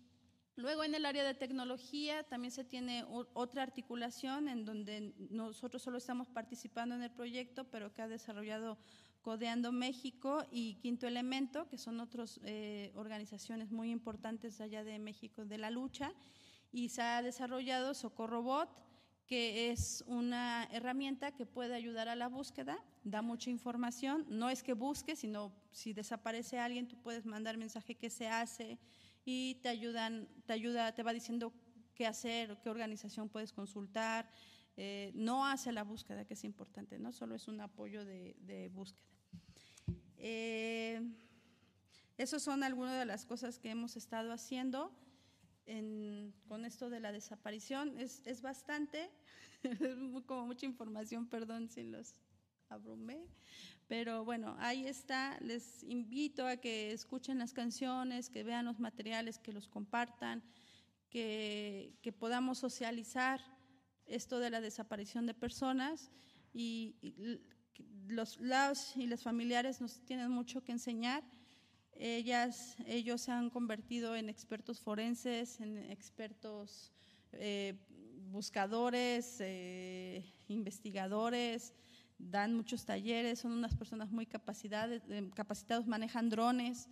[0.56, 5.98] luego en el área de tecnología también se tiene otra articulación en donde nosotros solo
[5.98, 8.78] estamos participando en el proyecto, pero que ha desarrollado
[9.22, 15.46] Codeando México y Quinto Elemento, que son otras eh, organizaciones muy importantes allá de México
[15.46, 16.14] de la lucha.
[16.76, 18.84] Y se ha desarrollado Socorro Bot,
[19.28, 24.62] que es una herramienta que puede ayudar a la búsqueda, da mucha información, no es
[24.62, 28.78] que busque, sino si desaparece alguien, tú puedes mandar mensaje que se hace
[29.24, 31.54] y te ayudan, te ayuda, te va diciendo
[31.94, 34.30] qué hacer, qué organización puedes consultar.
[34.76, 39.08] Eh, no hace la búsqueda, que es importante, no solo es un apoyo de, búsqueda.
[40.18, 41.02] Eh,
[42.18, 44.92] esas son algunas de las cosas que hemos estado haciendo
[46.48, 47.98] con esto de la desaparición.
[48.00, 49.10] Es, es bastante,
[50.26, 52.16] como mucha información, perdón si los
[52.70, 53.28] abrumé.
[53.88, 55.38] Pero bueno, ahí está.
[55.42, 60.44] Les invito a que escuchen las canciones, que vean los materiales, que los compartan,
[61.10, 63.42] que, que podamos socializar
[64.06, 66.12] esto de la desaparición de personas
[66.54, 67.42] y, y
[68.08, 71.24] los lados y los familiares nos tienen mucho que enseñar
[71.96, 76.92] ellas, ellos se han convertido en expertos forenses, en expertos
[77.32, 77.76] eh,
[78.32, 81.74] buscadores, eh, investigadores,
[82.18, 86.90] dan muchos talleres, son unas personas muy eh, capacitados, manejan drones.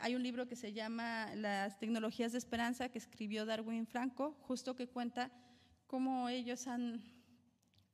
[0.00, 4.74] hay un libro que se llama Las tecnologías de esperanza que escribió Darwin Franco, justo
[4.74, 5.30] que cuenta
[5.86, 7.02] cómo ellos han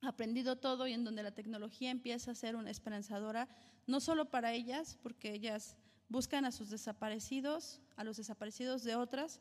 [0.01, 3.47] aprendido todo y en donde la tecnología empieza a ser una esperanzadora,
[3.85, 5.77] no solo para ellas, porque ellas
[6.11, 9.39] buscan a sus desaparecidos, a los desaparecidos de otras,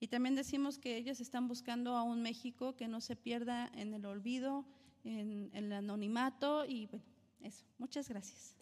[0.00, 3.92] y también decimos que ellos están buscando a un México que no se pierda en
[3.92, 4.64] el olvido,
[5.04, 7.04] en, el anonimato, y bueno,
[7.42, 7.64] eso.
[7.78, 8.56] Muchas gracias.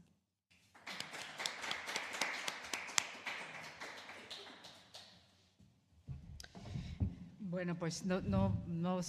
[7.38, 9.00] Bueno, pues no, no,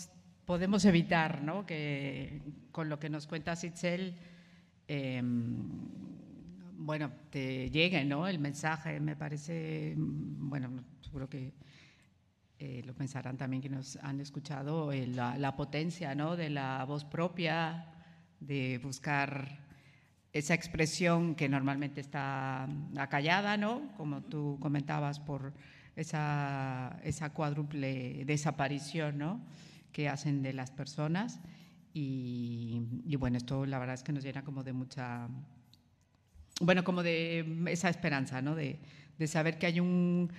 [0.45, 1.65] podemos evitar ¿no?
[1.65, 4.15] que con lo que nos cuenta Sitzel,
[4.87, 5.23] eh,
[6.77, 8.27] bueno, te llegue ¿no?
[8.27, 11.53] el mensaje, me parece, mm, bueno, seguro que
[12.57, 16.35] eh, lo pensarán también que nos han escuchado, eh, la, potencia ¿no?
[16.35, 17.91] de la voz propia,
[18.39, 19.59] de buscar
[20.31, 22.67] esa expresión que normalmente está
[22.97, 23.93] acallada, ¿no?
[23.97, 25.53] como tú comentabas, por
[25.95, 29.45] esa, esa cuádruple desaparición ¿no?
[29.91, 31.39] que hacen de las personas.
[31.93, 35.29] Y, y bueno, esto la verdad es que nos llena como de mucha
[36.61, 38.55] bueno, como de esa esperanza, ¿no?
[38.55, 38.79] De,
[39.27, 40.31] saber que hay un,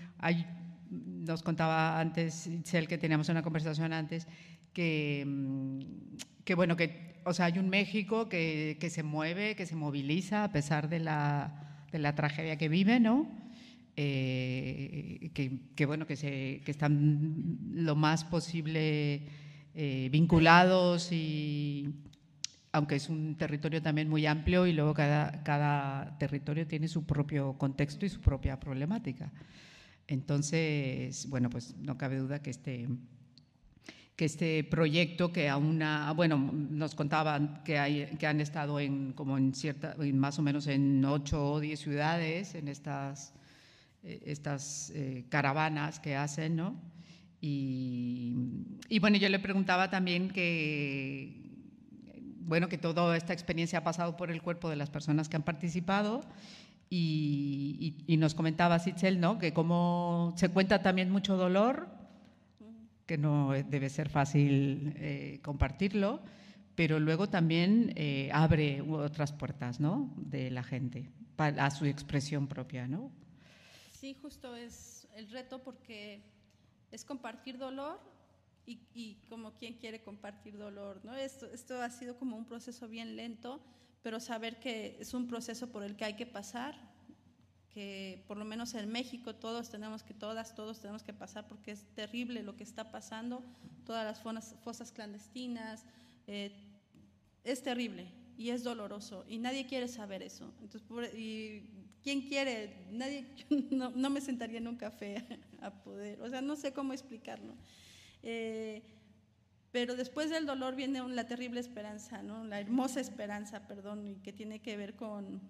[0.90, 4.26] nos contaba antes, Itzel, que teníamos una conversación antes,
[4.72, 5.80] que, mm,
[6.44, 10.44] que bueno, que, o sea, hay un México que, que se mueve, que se moviliza
[10.44, 13.28] a pesar de la, de la tragedia que vive, ¿no?
[13.98, 19.22] Eh, que, que, bueno, que, se, que están lo más posible
[19.74, 21.94] eh, vinculados y,
[22.76, 27.54] aunque es un territorio también muy amplio y luego cada, cada territorio tiene su propio
[27.54, 29.32] contexto y su propia problemática.
[30.06, 32.86] Entonces, bueno, pues no cabe duda que este,
[34.14, 35.82] que este proyecto que aún,
[36.14, 40.66] bueno, nos contaban que, hay, que han estado en, como en cierta, más o menos
[40.66, 43.32] en ocho o diez ciudades, en estas,
[44.02, 46.76] eh, estas eh, caravanas que hacen, ¿no?
[47.40, 48.34] Y,
[49.00, 51.45] bueno, yo le preguntaba también que,
[52.46, 55.42] bueno, que toda esta experiencia ha pasado por el cuerpo de las personas que han
[55.42, 56.22] participado
[56.88, 59.38] y, nos comentaba Sichel, ¿no?
[59.38, 61.88] Que como se cuenta también mucho dolor,
[63.04, 66.22] que no debe ser fácil eh, compartirlo,
[66.76, 70.12] pero luego también eh, abre otras puertas, ¿no?
[70.16, 73.10] De la gente a su expresión propia, ¿no?
[73.92, 76.22] Sí, justo es el reto porque
[76.92, 77.98] es compartir dolor
[78.66, 81.14] y, como quien quiere compartir dolor, ¿no?
[81.14, 83.60] Esto, esto ha sido como un proceso bien lento,
[84.02, 86.76] pero saber que es un proceso por el que hay que pasar,
[87.70, 91.72] que por lo menos en México todos tenemos que, todas, todos tenemos que pasar porque
[91.72, 93.42] es terrible lo que está pasando,
[93.84, 94.20] todas las
[94.62, 95.84] fosas, clandestinas,
[96.26, 96.52] eh,
[97.44, 98.08] es terrible
[98.38, 100.52] y es doloroso y nadie quiere saber eso.
[100.62, 101.62] Entonces, y,
[102.02, 102.86] ¿quién quiere?
[102.90, 103.26] Nadie,
[103.70, 105.24] no, no, me sentaría en un café
[105.60, 107.54] a poder, o sea, no sé cómo explicarlo.
[108.28, 108.82] Eh,
[109.70, 112.44] pero después del dolor viene la terrible esperanza, ¿no?
[112.44, 115.40] la hermosa esperanza, perdón, y que tiene que ver con,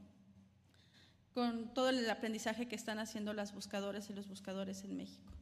[1.33, 5.33] con todo el aprendizaje que están haciendo las buscadoras y los buscadores en México.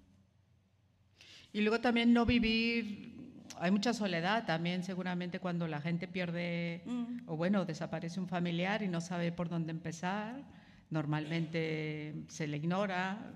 [1.52, 3.14] Y luego también no vivir
[3.58, 7.20] hay mucha soledad también, seguramente cuando la gente pierde Mm.
[7.26, 10.44] o bueno, desaparece un familiar y no sabe por dónde empezar.
[10.90, 13.32] Normalmente se le ignora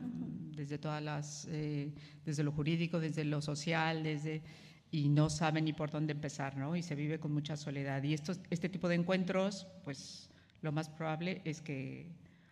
[0.57, 1.93] desde todas las, eh,
[2.25, 4.43] desde lo jurídico, desde lo social, desde
[4.91, 6.75] y no sabe ni por dónde empezar, ¿no?
[6.75, 8.03] Y se vive con mucha soledad.
[8.03, 10.31] Y estos, este tipo de encuentros, pues
[10.63, 12.07] lo más probable es que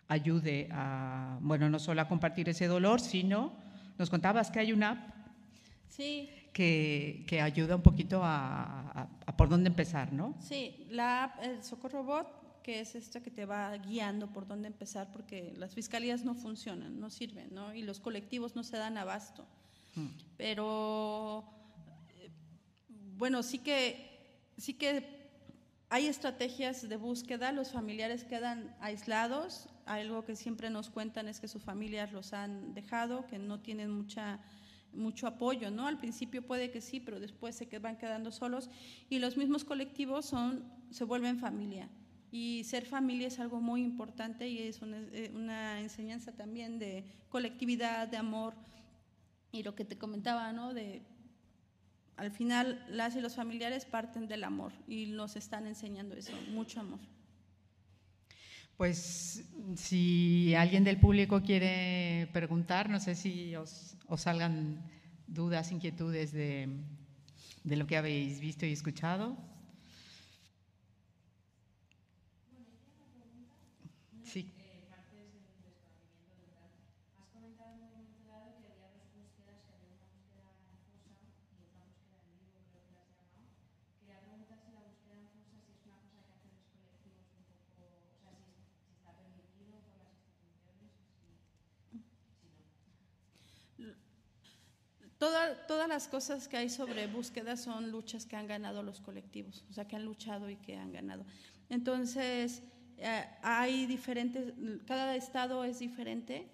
[0.07, 3.53] ayude a, bueno, no solo a compartir ese dolor, sino,
[3.97, 5.13] nos contabas que hay una app
[5.89, 10.35] Sí, que, que ayuda un poquito a, a- a por dónde empezar, ¿no?
[10.39, 12.27] Sí, la app, el Socorro Bot,
[12.67, 16.99] que es esta que te va guiando por dónde empezar, porque las fiscalías no funcionan,
[16.99, 17.73] no sirven, ¿no?
[17.73, 19.47] Y los colectivos no se dan abasto.
[19.95, 20.07] Mm.
[20.35, 21.45] Pero,
[23.15, 25.29] bueno, sí que, sí que
[25.87, 31.47] hay estrategias de búsqueda, los familiares quedan aislados, algo que siempre nos cuentan es que
[31.47, 34.41] sus familias los han dejado, que no tienen mucha
[34.91, 35.87] mucho apoyo, ¿no?
[35.87, 38.69] Al principio puede que sí, pero después se van quedando solos
[39.09, 41.87] y los mismos colectivos son se vuelven familia.
[42.39, 47.03] Y ser familia es algo muy importante y es una, eh, una enseñanza también de
[47.29, 48.53] colectividad, de amor
[49.51, 50.75] y lo que te comentaba, ¿no?
[50.75, 51.01] De
[52.15, 56.79] al final las y los familiares parten del amor y nos están enseñando eso, mucho
[56.79, 56.99] amor.
[58.77, 59.43] Pues
[59.75, 64.79] si alguien del público quiere preguntar, no sé si os, os salgan
[65.25, 66.69] dudas, inquietudes de,
[67.63, 69.35] de lo que habéis visto y escuchado.
[74.23, 74.51] Sí.
[95.19, 99.65] Toda- todas las cosas que hay sobre búsqueda son luchas que han ganado los colectivos,
[99.69, 101.25] o sea, que han luchado y que han ganado.
[101.69, 102.61] Entonces,
[102.97, 104.53] eh, hay diferentes,
[104.85, 106.47] cada estado es diferente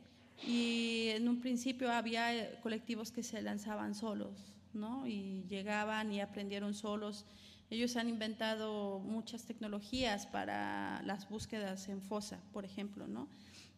[0.47, 5.05] y en un principio había eh, colectivos que se lanzaban solos, ¿no?
[5.07, 7.26] Y llegaban y aprendieron solos.
[7.70, 13.28] Ellos han inventado muchas tecnologías para las búsquedas en fosa, por ejemplo, ¿no?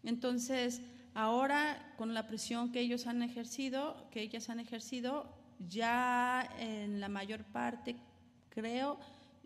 [0.04, 0.82] Entonces,
[1.16, 5.34] ahora con la presión que ellos han ejercido, que ellas han ejercido,
[5.68, 7.96] ya en la mayor parte,
[8.50, 9.00] creo,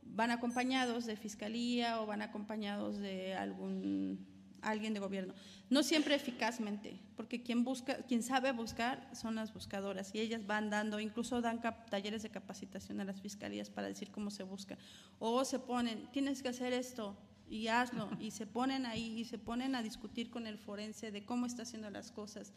[0.03, 4.27] van acompañados de fiscalía o van acompañados de algún
[4.61, 5.33] alguien de gobierno.
[5.69, 10.69] No siempre eficazmente, porque quien busca, quien sabe buscar son las buscadoras y ellas van
[10.69, 14.77] dando, incluso dan talleres de capacitación a las fiscalías para decir cómo se busca.
[15.19, 17.15] O se ponen, tienes que hacer esto
[17.49, 21.25] y hazlo, y se ponen ahí y se ponen a discutir con el forense de
[21.25, 22.53] cómo está haciendo las cosas.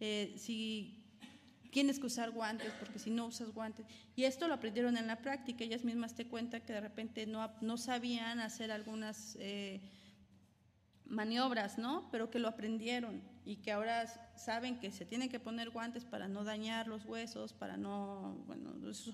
[0.00, 1.02] Eh, si
[1.70, 3.86] tienes que usar guantes, porque si no usas guantes.
[4.14, 7.50] Y esto lo aprendieron en la práctica, ellas mismas te cuentan que de repente no,
[7.60, 9.80] no sabían hacer algunas eh,
[11.04, 12.08] maniobras, ¿no?
[12.10, 16.28] Pero que lo aprendieron y que ahora saben que se tienen que poner guantes para
[16.28, 18.72] no dañar los huesos, para no, bueno,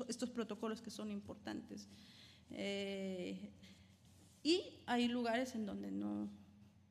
[0.09, 1.89] estos protocolos que son importantes.
[2.51, 3.51] Eh,
[4.43, 6.29] y hay lugares en donde no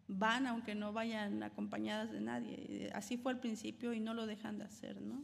[0.08, 2.89] van, aunque no vayan acompañadas de nadie.
[2.93, 5.24] Así fue al principio y no lo dejan de hacer, ¿no?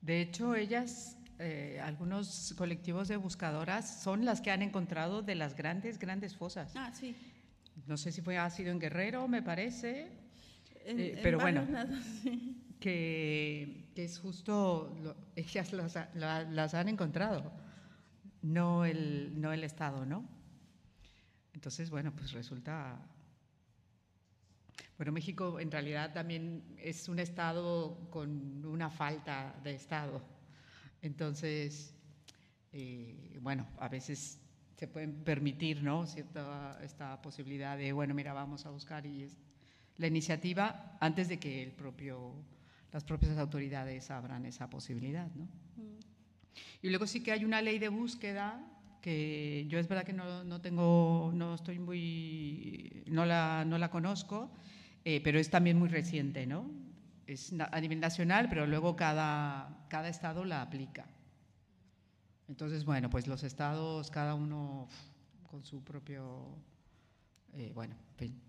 [0.00, 5.56] De hecho, ellas, eh, algunos colectivos de buscadoras son las que han encontrado de las
[5.56, 6.72] grandes, grandes fosas.
[6.76, 7.14] Ah, sí.
[7.86, 10.08] No sé si fue, ha sido en Guerrero, me parece,
[10.84, 11.66] En- Eh, en pero bueno.
[11.70, 12.62] lados, sí.
[12.80, 17.52] que, que es justo, lo- ellas las, ha- la- las han encontrado,
[18.42, 20.26] no el, no el Estado, ¿no?
[21.58, 22.96] Entonces, bueno, pues resulta...
[24.96, 30.22] Bueno, México en realidad también es un Estado con una falta de Estado.
[31.02, 31.96] Entonces,
[32.72, 34.38] eh, bueno, a veces
[34.76, 36.06] se pueden permitir, ¿no?
[36.06, 39.36] Cierta esta posibilidad de, bueno, mira, vamos a buscar y es-
[39.96, 42.34] la iniciativa antes de que el propio,
[42.92, 45.46] las propias autoridades abran esa posibilidad, ¿no?
[45.74, 45.98] Mm.
[46.82, 48.64] Y luego sí que hay una ley de búsqueda
[49.00, 53.90] que yo es verdad que no, no tengo, no estoy muy, no la, no la
[53.90, 54.50] conozco,
[55.04, 56.70] eh, pero es también muy reciente, ¿no?
[57.26, 61.06] Es a nivel nacional, pero luego cada, cada estado la aplica.
[62.48, 64.88] Entonces, bueno, pues los estados, cada uno
[65.50, 66.56] con su propio,
[67.52, 68.47] eh, bueno, en fin.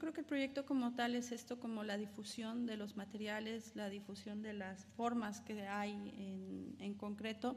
[0.00, 3.88] Creo que el proyecto como tal es esto como la difusión de los materiales, la
[3.88, 7.56] difusión de las formas que hay en, en concreto,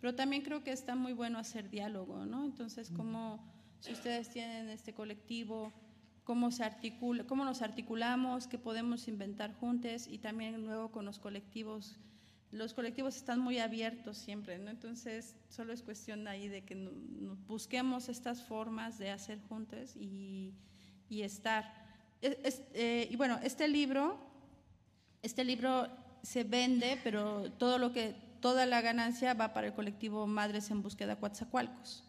[0.00, 2.44] pero también creo que está muy bueno hacer diálogo, ¿no?
[2.44, 3.42] Entonces, como
[3.78, 5.72] si ustedes tienen este colectivo,
[6.24, 11.18] cómo se articula, cómo nos articulamos, qué podemos inventar juntos y también luego con los
[11.18, 11.98] colectivos.
[12.50, 14.70] Los colectivos están muy abiertos siempre, ¿no?
[14.70, 16.74] Entonces, solo es cuestión ahí de que
[17.46, 20.54] busquemos estas formas de hacer juntos y
[21.08, 21.83] y estar.
[22.26, 24.18] Eh, y bueno, este libro,
[25.20, 25.88] este libro
[26.22, 30.82] se vende, pero todo lo que, toda la ganancia va para el colectivo Madres en
[30.82, 32.02] Búsqueda Coatzacoalcos.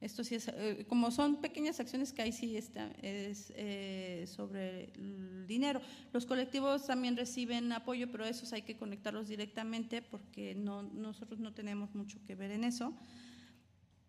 [0.00, 4.92] Esto sí es, eh, como son pequeñas acciones que ahí sí está, es eh, sobre
[4.94, 5.82] el dinero.
[6.12, 11.52] Los colectivos también reciben apoyo, pero esos hay que conectarlos directamente porque no, nosotros no
[11.52, 12.94] tenemos mucho que ver en eso.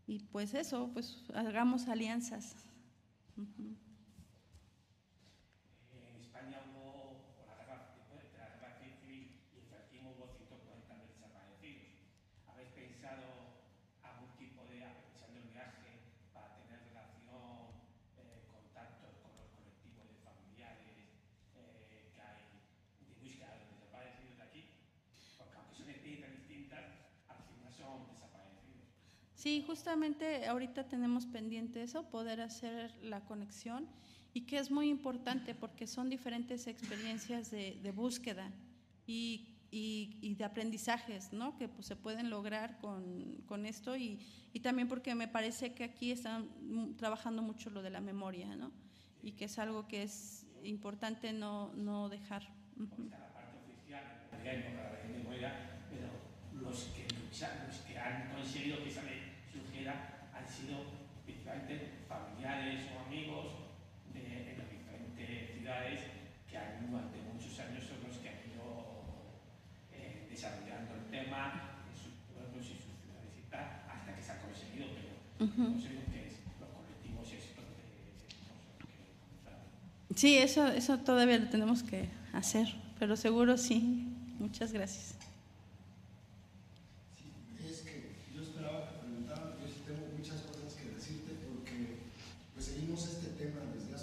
[0.08, 2.56] Y pues eso, pues hagamos alianzas.
[29.40, 33.88] Sí, justamente ahorita tenemos pendiente eso, poder hacer la conexión
[34.34, 38.52] y que es muy importante porque son diferentes experiencias de, búsqueda
[39.08, 41.58] y, y, de aprendizajes ¿no?
[41.58, 44.20] que pues, se pueden lograr con, con esto y,
[44.52, 46.50] y, también porque me parece que aquí están
[46.98, 48.74] trabajando mucho lo de la memoria ¿no?
[49.24, 52.44] y que es algo que es importante no, no dejar.
[52.76, 54.04] La parte oficial,
[55.90, 56.10] pero
[56.62, 57.08] los que,
[57.66, 58.92] los que han conseguido que
[60.60, 60.84] sido
[61.24, 63.72] principalmente familiares o amigos
[64.14, 66.00] de, en las diferentes ciudades
[66.50, 69.24] que han, durante muchos años son los que han ido
[69.94, 74.32] eh, desarrollando el tema en sus pueblos y sus ciudades y tal, hasta que se
[74.32, 75.76] ha conseguido, pero uh -huh.
[75.76, 77.88] no sé que es los colectivos estos de,
[80.12, 82.68] de Sí, eso, eso todavía lo tenemos que hacer,
[83.00, 84.06] pero seguro sí.
[84.40, 85.19] Muchas gracias.
[90.20, 91.96] muchas cosas que decirte porque
[92.54, 93.99] pues, seguimos este tema desde hace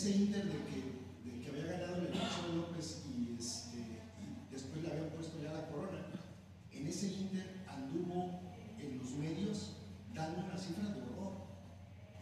[0.00, 0.80] ese inter de que,
[1.28, 3.84] de que había ganado el elección López y, este,
[4.16, 6.00] y después le habían puesto ya la corona,
[6.72, 8.40] en ese inter anduvo
[8.80, 9.76] en los medios
[10.14, 11.44] dando una cifra de horror.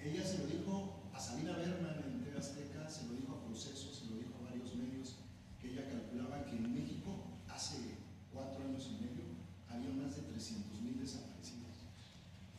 [0.03, 3.95] Ella se lo dijo a Sabina Berman en TV Azteca, se lo dijo a Proceso,
[3.95, 5.15] se lo dijo a varios medios,
[5.63, 7.95] que ella calculaba que en México hace
[8.35, 9.23] cuatro años y medio
[9.71, 11.79] había más de 300 mil desaparecidos.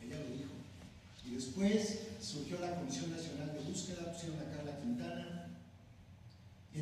[0.00, 0.56] Ella lo dijo.
[1.26, 4.59] Y después surgió la Comisión Nacional de Búsqueda, pusieron a Carla y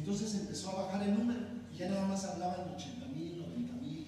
[0.09, 1.41] entonces empezó a bajar el número,
[1.71, 4.07] y ya nada más hablaban de 80 mil, 90 mil.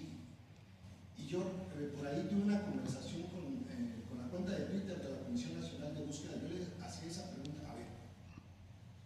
[1.19, 1.41] Y yo
[1.77, 5.21] eh, por ahí tuve una conversación con, eh, con, la cuenta de Twitter de la
[5.21, 6.41] Comisión Nacional de Búsqueda.
[6.41, 7.85] Yo le hacía esa pregunta, a ver,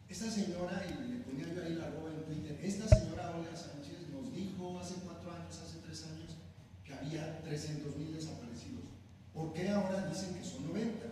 [0.08, 4.14] esta señora, y le ponía yo ahí la arroba en Twitter, esta señora Olga Sánchez
[4.14, 6.38] nos dijo hace cuatro años, hace tres años,
[6.86, 8.86] que había 300 mil desaparecidos.
[9.34, 11.10] ¿Por qué ahora dicen que son 90?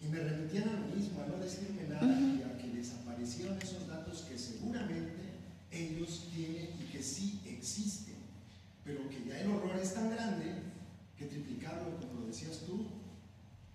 [0.00, 2.17] Y me remitían a lo mismo, a no decirme nada
[3.18, 5.34] a desaparecieron esos datos que seguramente
[5.70, 8.16] ellos tienen y que sí existen,
[8.84, 10.54] pero que ya el horror es tan grande
[11.16, 12.86] que triplicarlo, como lo decías tú,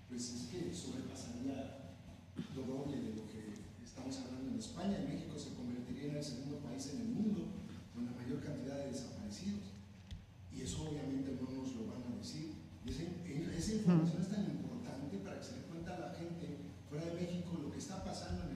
[0.08, 1.96] pues es que sobrepasaría
[2.56, 4.98] lo doble de lo que estamos hablando en España.
[4.98, 7.48] En México se convertiría en el segundo país en el mundo
[7.94, 9.76] con la mayor cantidad de desaparecidos.
[10.56, 12.54] Y eso obviamente no nos lo van a decir.
[12.86, 13.04] Y esa,
[13.58, 15.64] esa información es tan importante para que se
[16.90, 18.53] fuera de México lo que está pasando en.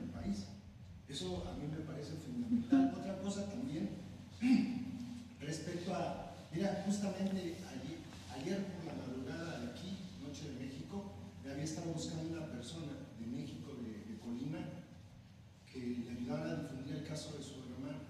[1.09, 2.93] Eso a mí me parece fundamental.
[2.99, 3.89] Otra cosa también,
[5.39, 7.55] respecto a, mira, justamente
[8.35, 12.91] ayer, por la madrugada de aquí, Noche de México, me había estado buscando una persona
[13.19, 14.59] de México, de, de Colima,
[15.71, 18.03] que le ayudara a difundir el caso de su hermana,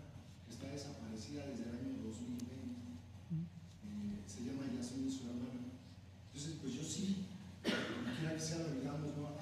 [0.45, 2.45] que está desaparecida desde el año 2020.
[2.50, 5.70] Eh, se llama Yasmin, su hermana.
[6.34, 7.26] Entonces, pues yo sí,
[7.62, 9.36] quiera que sea, lo digamos, ¿no?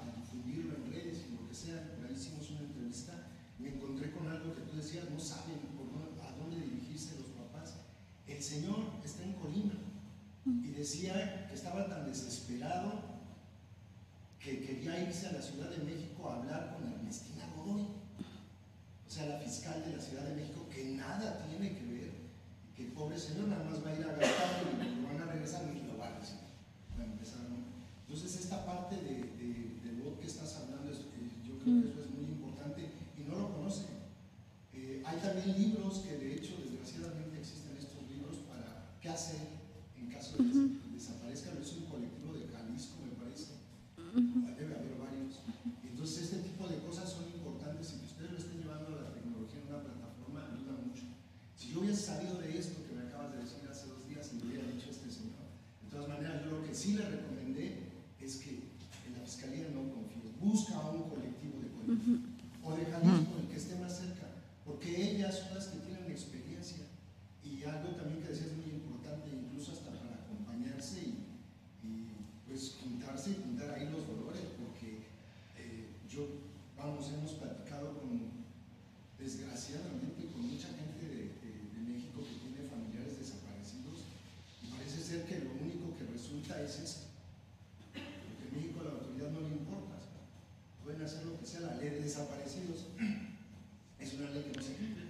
[4.76, 5.58] decía no saben
[6.22, 7.74] a dónde dirigirse los papás.
[8.26, 9.74] El Señor está en Colima
[10.44, 10.64] mm.
[10.64, 13.16] y decía que estaba tan desesperado
[14.38, 19.26] que quería irse a la Ciudad de México a hablar con Ernestina Godoy, o sea,
[19.26, 22.12] la fiscal de la Ciudad de México, que nada tiene que ver,
[22.76, 25.32] que el pobre señor nada más va a ir a gastar y lo van a
[25.32, 26.46] regresar y lo van a recibir.
[26.96, 27.56] Bueno, ¿no?
[28.06, 29.26] Entonces, esta parte de,
[30.04, 30.94] lo que estás hablando, eh,
[31.44, 31.95] yo creo que es
[35.94, 39.40] que de hecho, desgraciadamente, existen estos libros para qué hacer
[39.96, 41.52] en caso de que desaparezca.
[41.60, 43.62] Es un colectivo de Jalisco, me parece.
[44.56, 45.40] Debe haber varios.
[45.84, 49.12] Entonces, este tipo de cosas son importantes y que ustedes lo estén llevando a la
[49.12, 51.04] tecnología en una plataforma ayuda mucho.
[51.56, 54.40] Si yo hubiese sabido de esto que me acabas de decir hace dos días y
[54.40, 55.46] lo hubiera dicho este señor,
[55.82, 57.86] de todas maneras, yo lo que sí le recomendé
[58.20, 58.50] es que
[59.06, 62.30] en la fiscalía no confíes, busca a un colectivo de colectivos
[62.64, 64.26] o de Jalisco, el que esté más cerca,
[64.64, 66.82] porque ellas son las que tienen experiencia
[67.44, 72.10] y algo también que decías muy importante, incluso hasta para acompañarse y, y
[72.48, 75.06] pues juntarse y juntar ahí los dolores, porque
[75.56, 76.26] eh, yo,
[76.76, 78.42] vamos, hemos platicado con,
[79.18, 84.02] desgraciadamente, con mucha gente de, de, de México que tiene familiares desaparecidos
[84.62, 87.06] y parece ser que lo único que resulta es esto
[88.56, 90.00] México a la autoridad no le importa.
[90.82, 92.86] Pueden hacer lo que sea, la ley de desaparecidos
[94.00, 95.04] es una ley que no se cumple.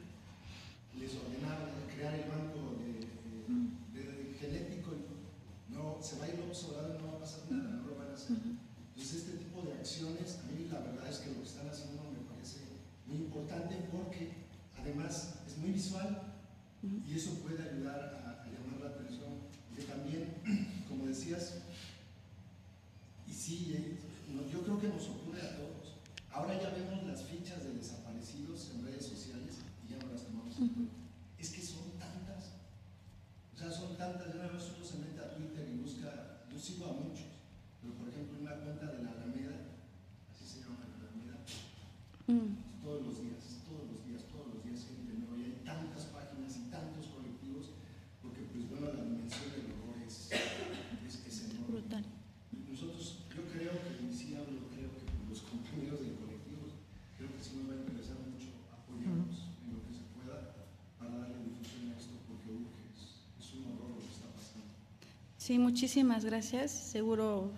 [0.99, 3.07] Les ordenaron crear el banco de,
[3.95, 4.93] de, de, genético,
[5.68, 8.11] no, se va a ir observado y no va a pasar nada, no lo van
[8.11, 8.37] a hacer.
[8.37, 12.03] Entonces este tipo de acciones, a mí la verdad es que lo que están haciendo
[12.11, 12.61] me parece
[13.07, 14.33] muy importante porque
[14.81, 16.35] además es muy visual
[16.83, 19.47] y eso puede ayudar a, a llamar la atención.
[19.77, 20.41] Que también,
[20.89, 21.61] como decías,
[23.29, 23.99] y sí, eh,
[24.53, 25.99] yo creo que nos ocurre a todos.
[26.31, 30.57] Ahora ya vemos las fichas de desaparecidos en redes sociales y ya no las tomamos
[30.59, 30.95] en cuenta.
[31.39, 32.53] Es que son tantas.
[33.55, 34.29] O sea, son tantas.
[34.29, 36.45] Ya una vez uno se mete a Twitter y busca.
[36.51, 37.27] Yo sigo a muchos.
[37.83, 39.74] Pero por ejemplo, una cuenta de la Alameda,
[40.31, 41.43] así se llama la Alameda,
[42.27, 42.83] mm.
[42.83, 45.39] todos los días, todos los días, todos los días gente nueva.
[45.39, 47.74] Y hay tantas páginas y tantos colectivos,
[48.22, 51.83] porque pues bueno, la dimensión del horror es, es, es enorme.
[51.83, 52.05] Brutal.
[52.70, 56.66] Nosotros, yo creo que, sí hablo, creo que los compañeros del colectivo,
[57.18, 59.64] creo que sí nos va a interesar mucho apoyarnos -huh.
[59.64, 60.37] en lo que se pueda
[60.99, 64.68] para darle difusión a esto, porque uh, es, es, un horror lo que está pasando.
[65.39, 66.70] Sí, muchísimas gracias.
[66.70, 67.51] Seguro,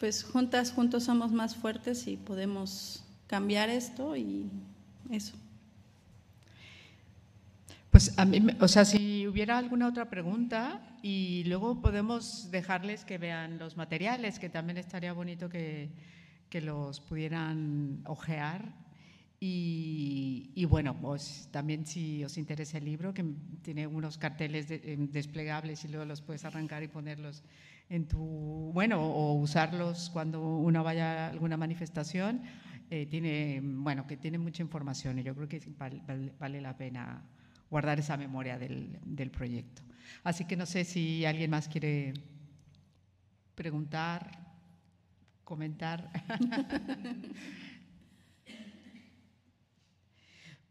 [0.00, 3.03] pues juntas, juntos somos más fuertes y podemos
[3.34, 4.48] cambiar esto y
[5.10, 5.36] eso.
[7.90, 13.18] Pues a mí, o sea, si hubiera alguna otra pregunta y luego podemos dejarles que
[13.18, 15.90] vean los materiales, que también estaría bonito que,
[16.48, 18.72] que los pudieran ojear.
[19.40, 23.24] Y, y, bueno, pues también si os interesa el libro, que
[23.62, 24.78] tiene unos carteles de,
[25.10, 27.42] desplegables y luego los puedes arrancar y ponerlos
[27.90, 32.42] en tu, bueno, o usarlos cuando uno vaya a alguna manifestación,
[32.94, 36.00] eh, tiene, bueno, que tiene mucha información y yo creo que vale,
[36.38, 37.24] vale, la pena
[37.68, 39.82] guardar esa memoria del, del, proyecto.
[40.22, 42.14] Así que no sé si alguien más quiere
[43.56, 44.30] preguntar,
[45.42, 46.08] comentar.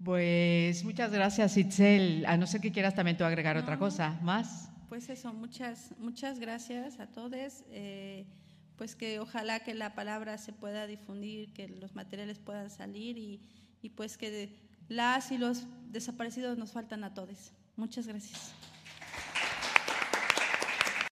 [0.05, 2.25] pues muchas gracias, Itzel.
[2.25, 4.71] A no ser que quieras también tú agregar no, otra cosa más.
[4.87, 7.65] Pues eso, muchas, muchas gracias a todos.
[7.69, 8.25] Eh,
[8.77, 13.41] pues que ojalá que la palabra se pueda difundir, que los materiales puedan salir y,
[13.81, 14.61] y pues que...
[14.89, 17.53] Las y los desaparecidos nos faltan a todos.
[17.75, 18.53] Muchas gracias.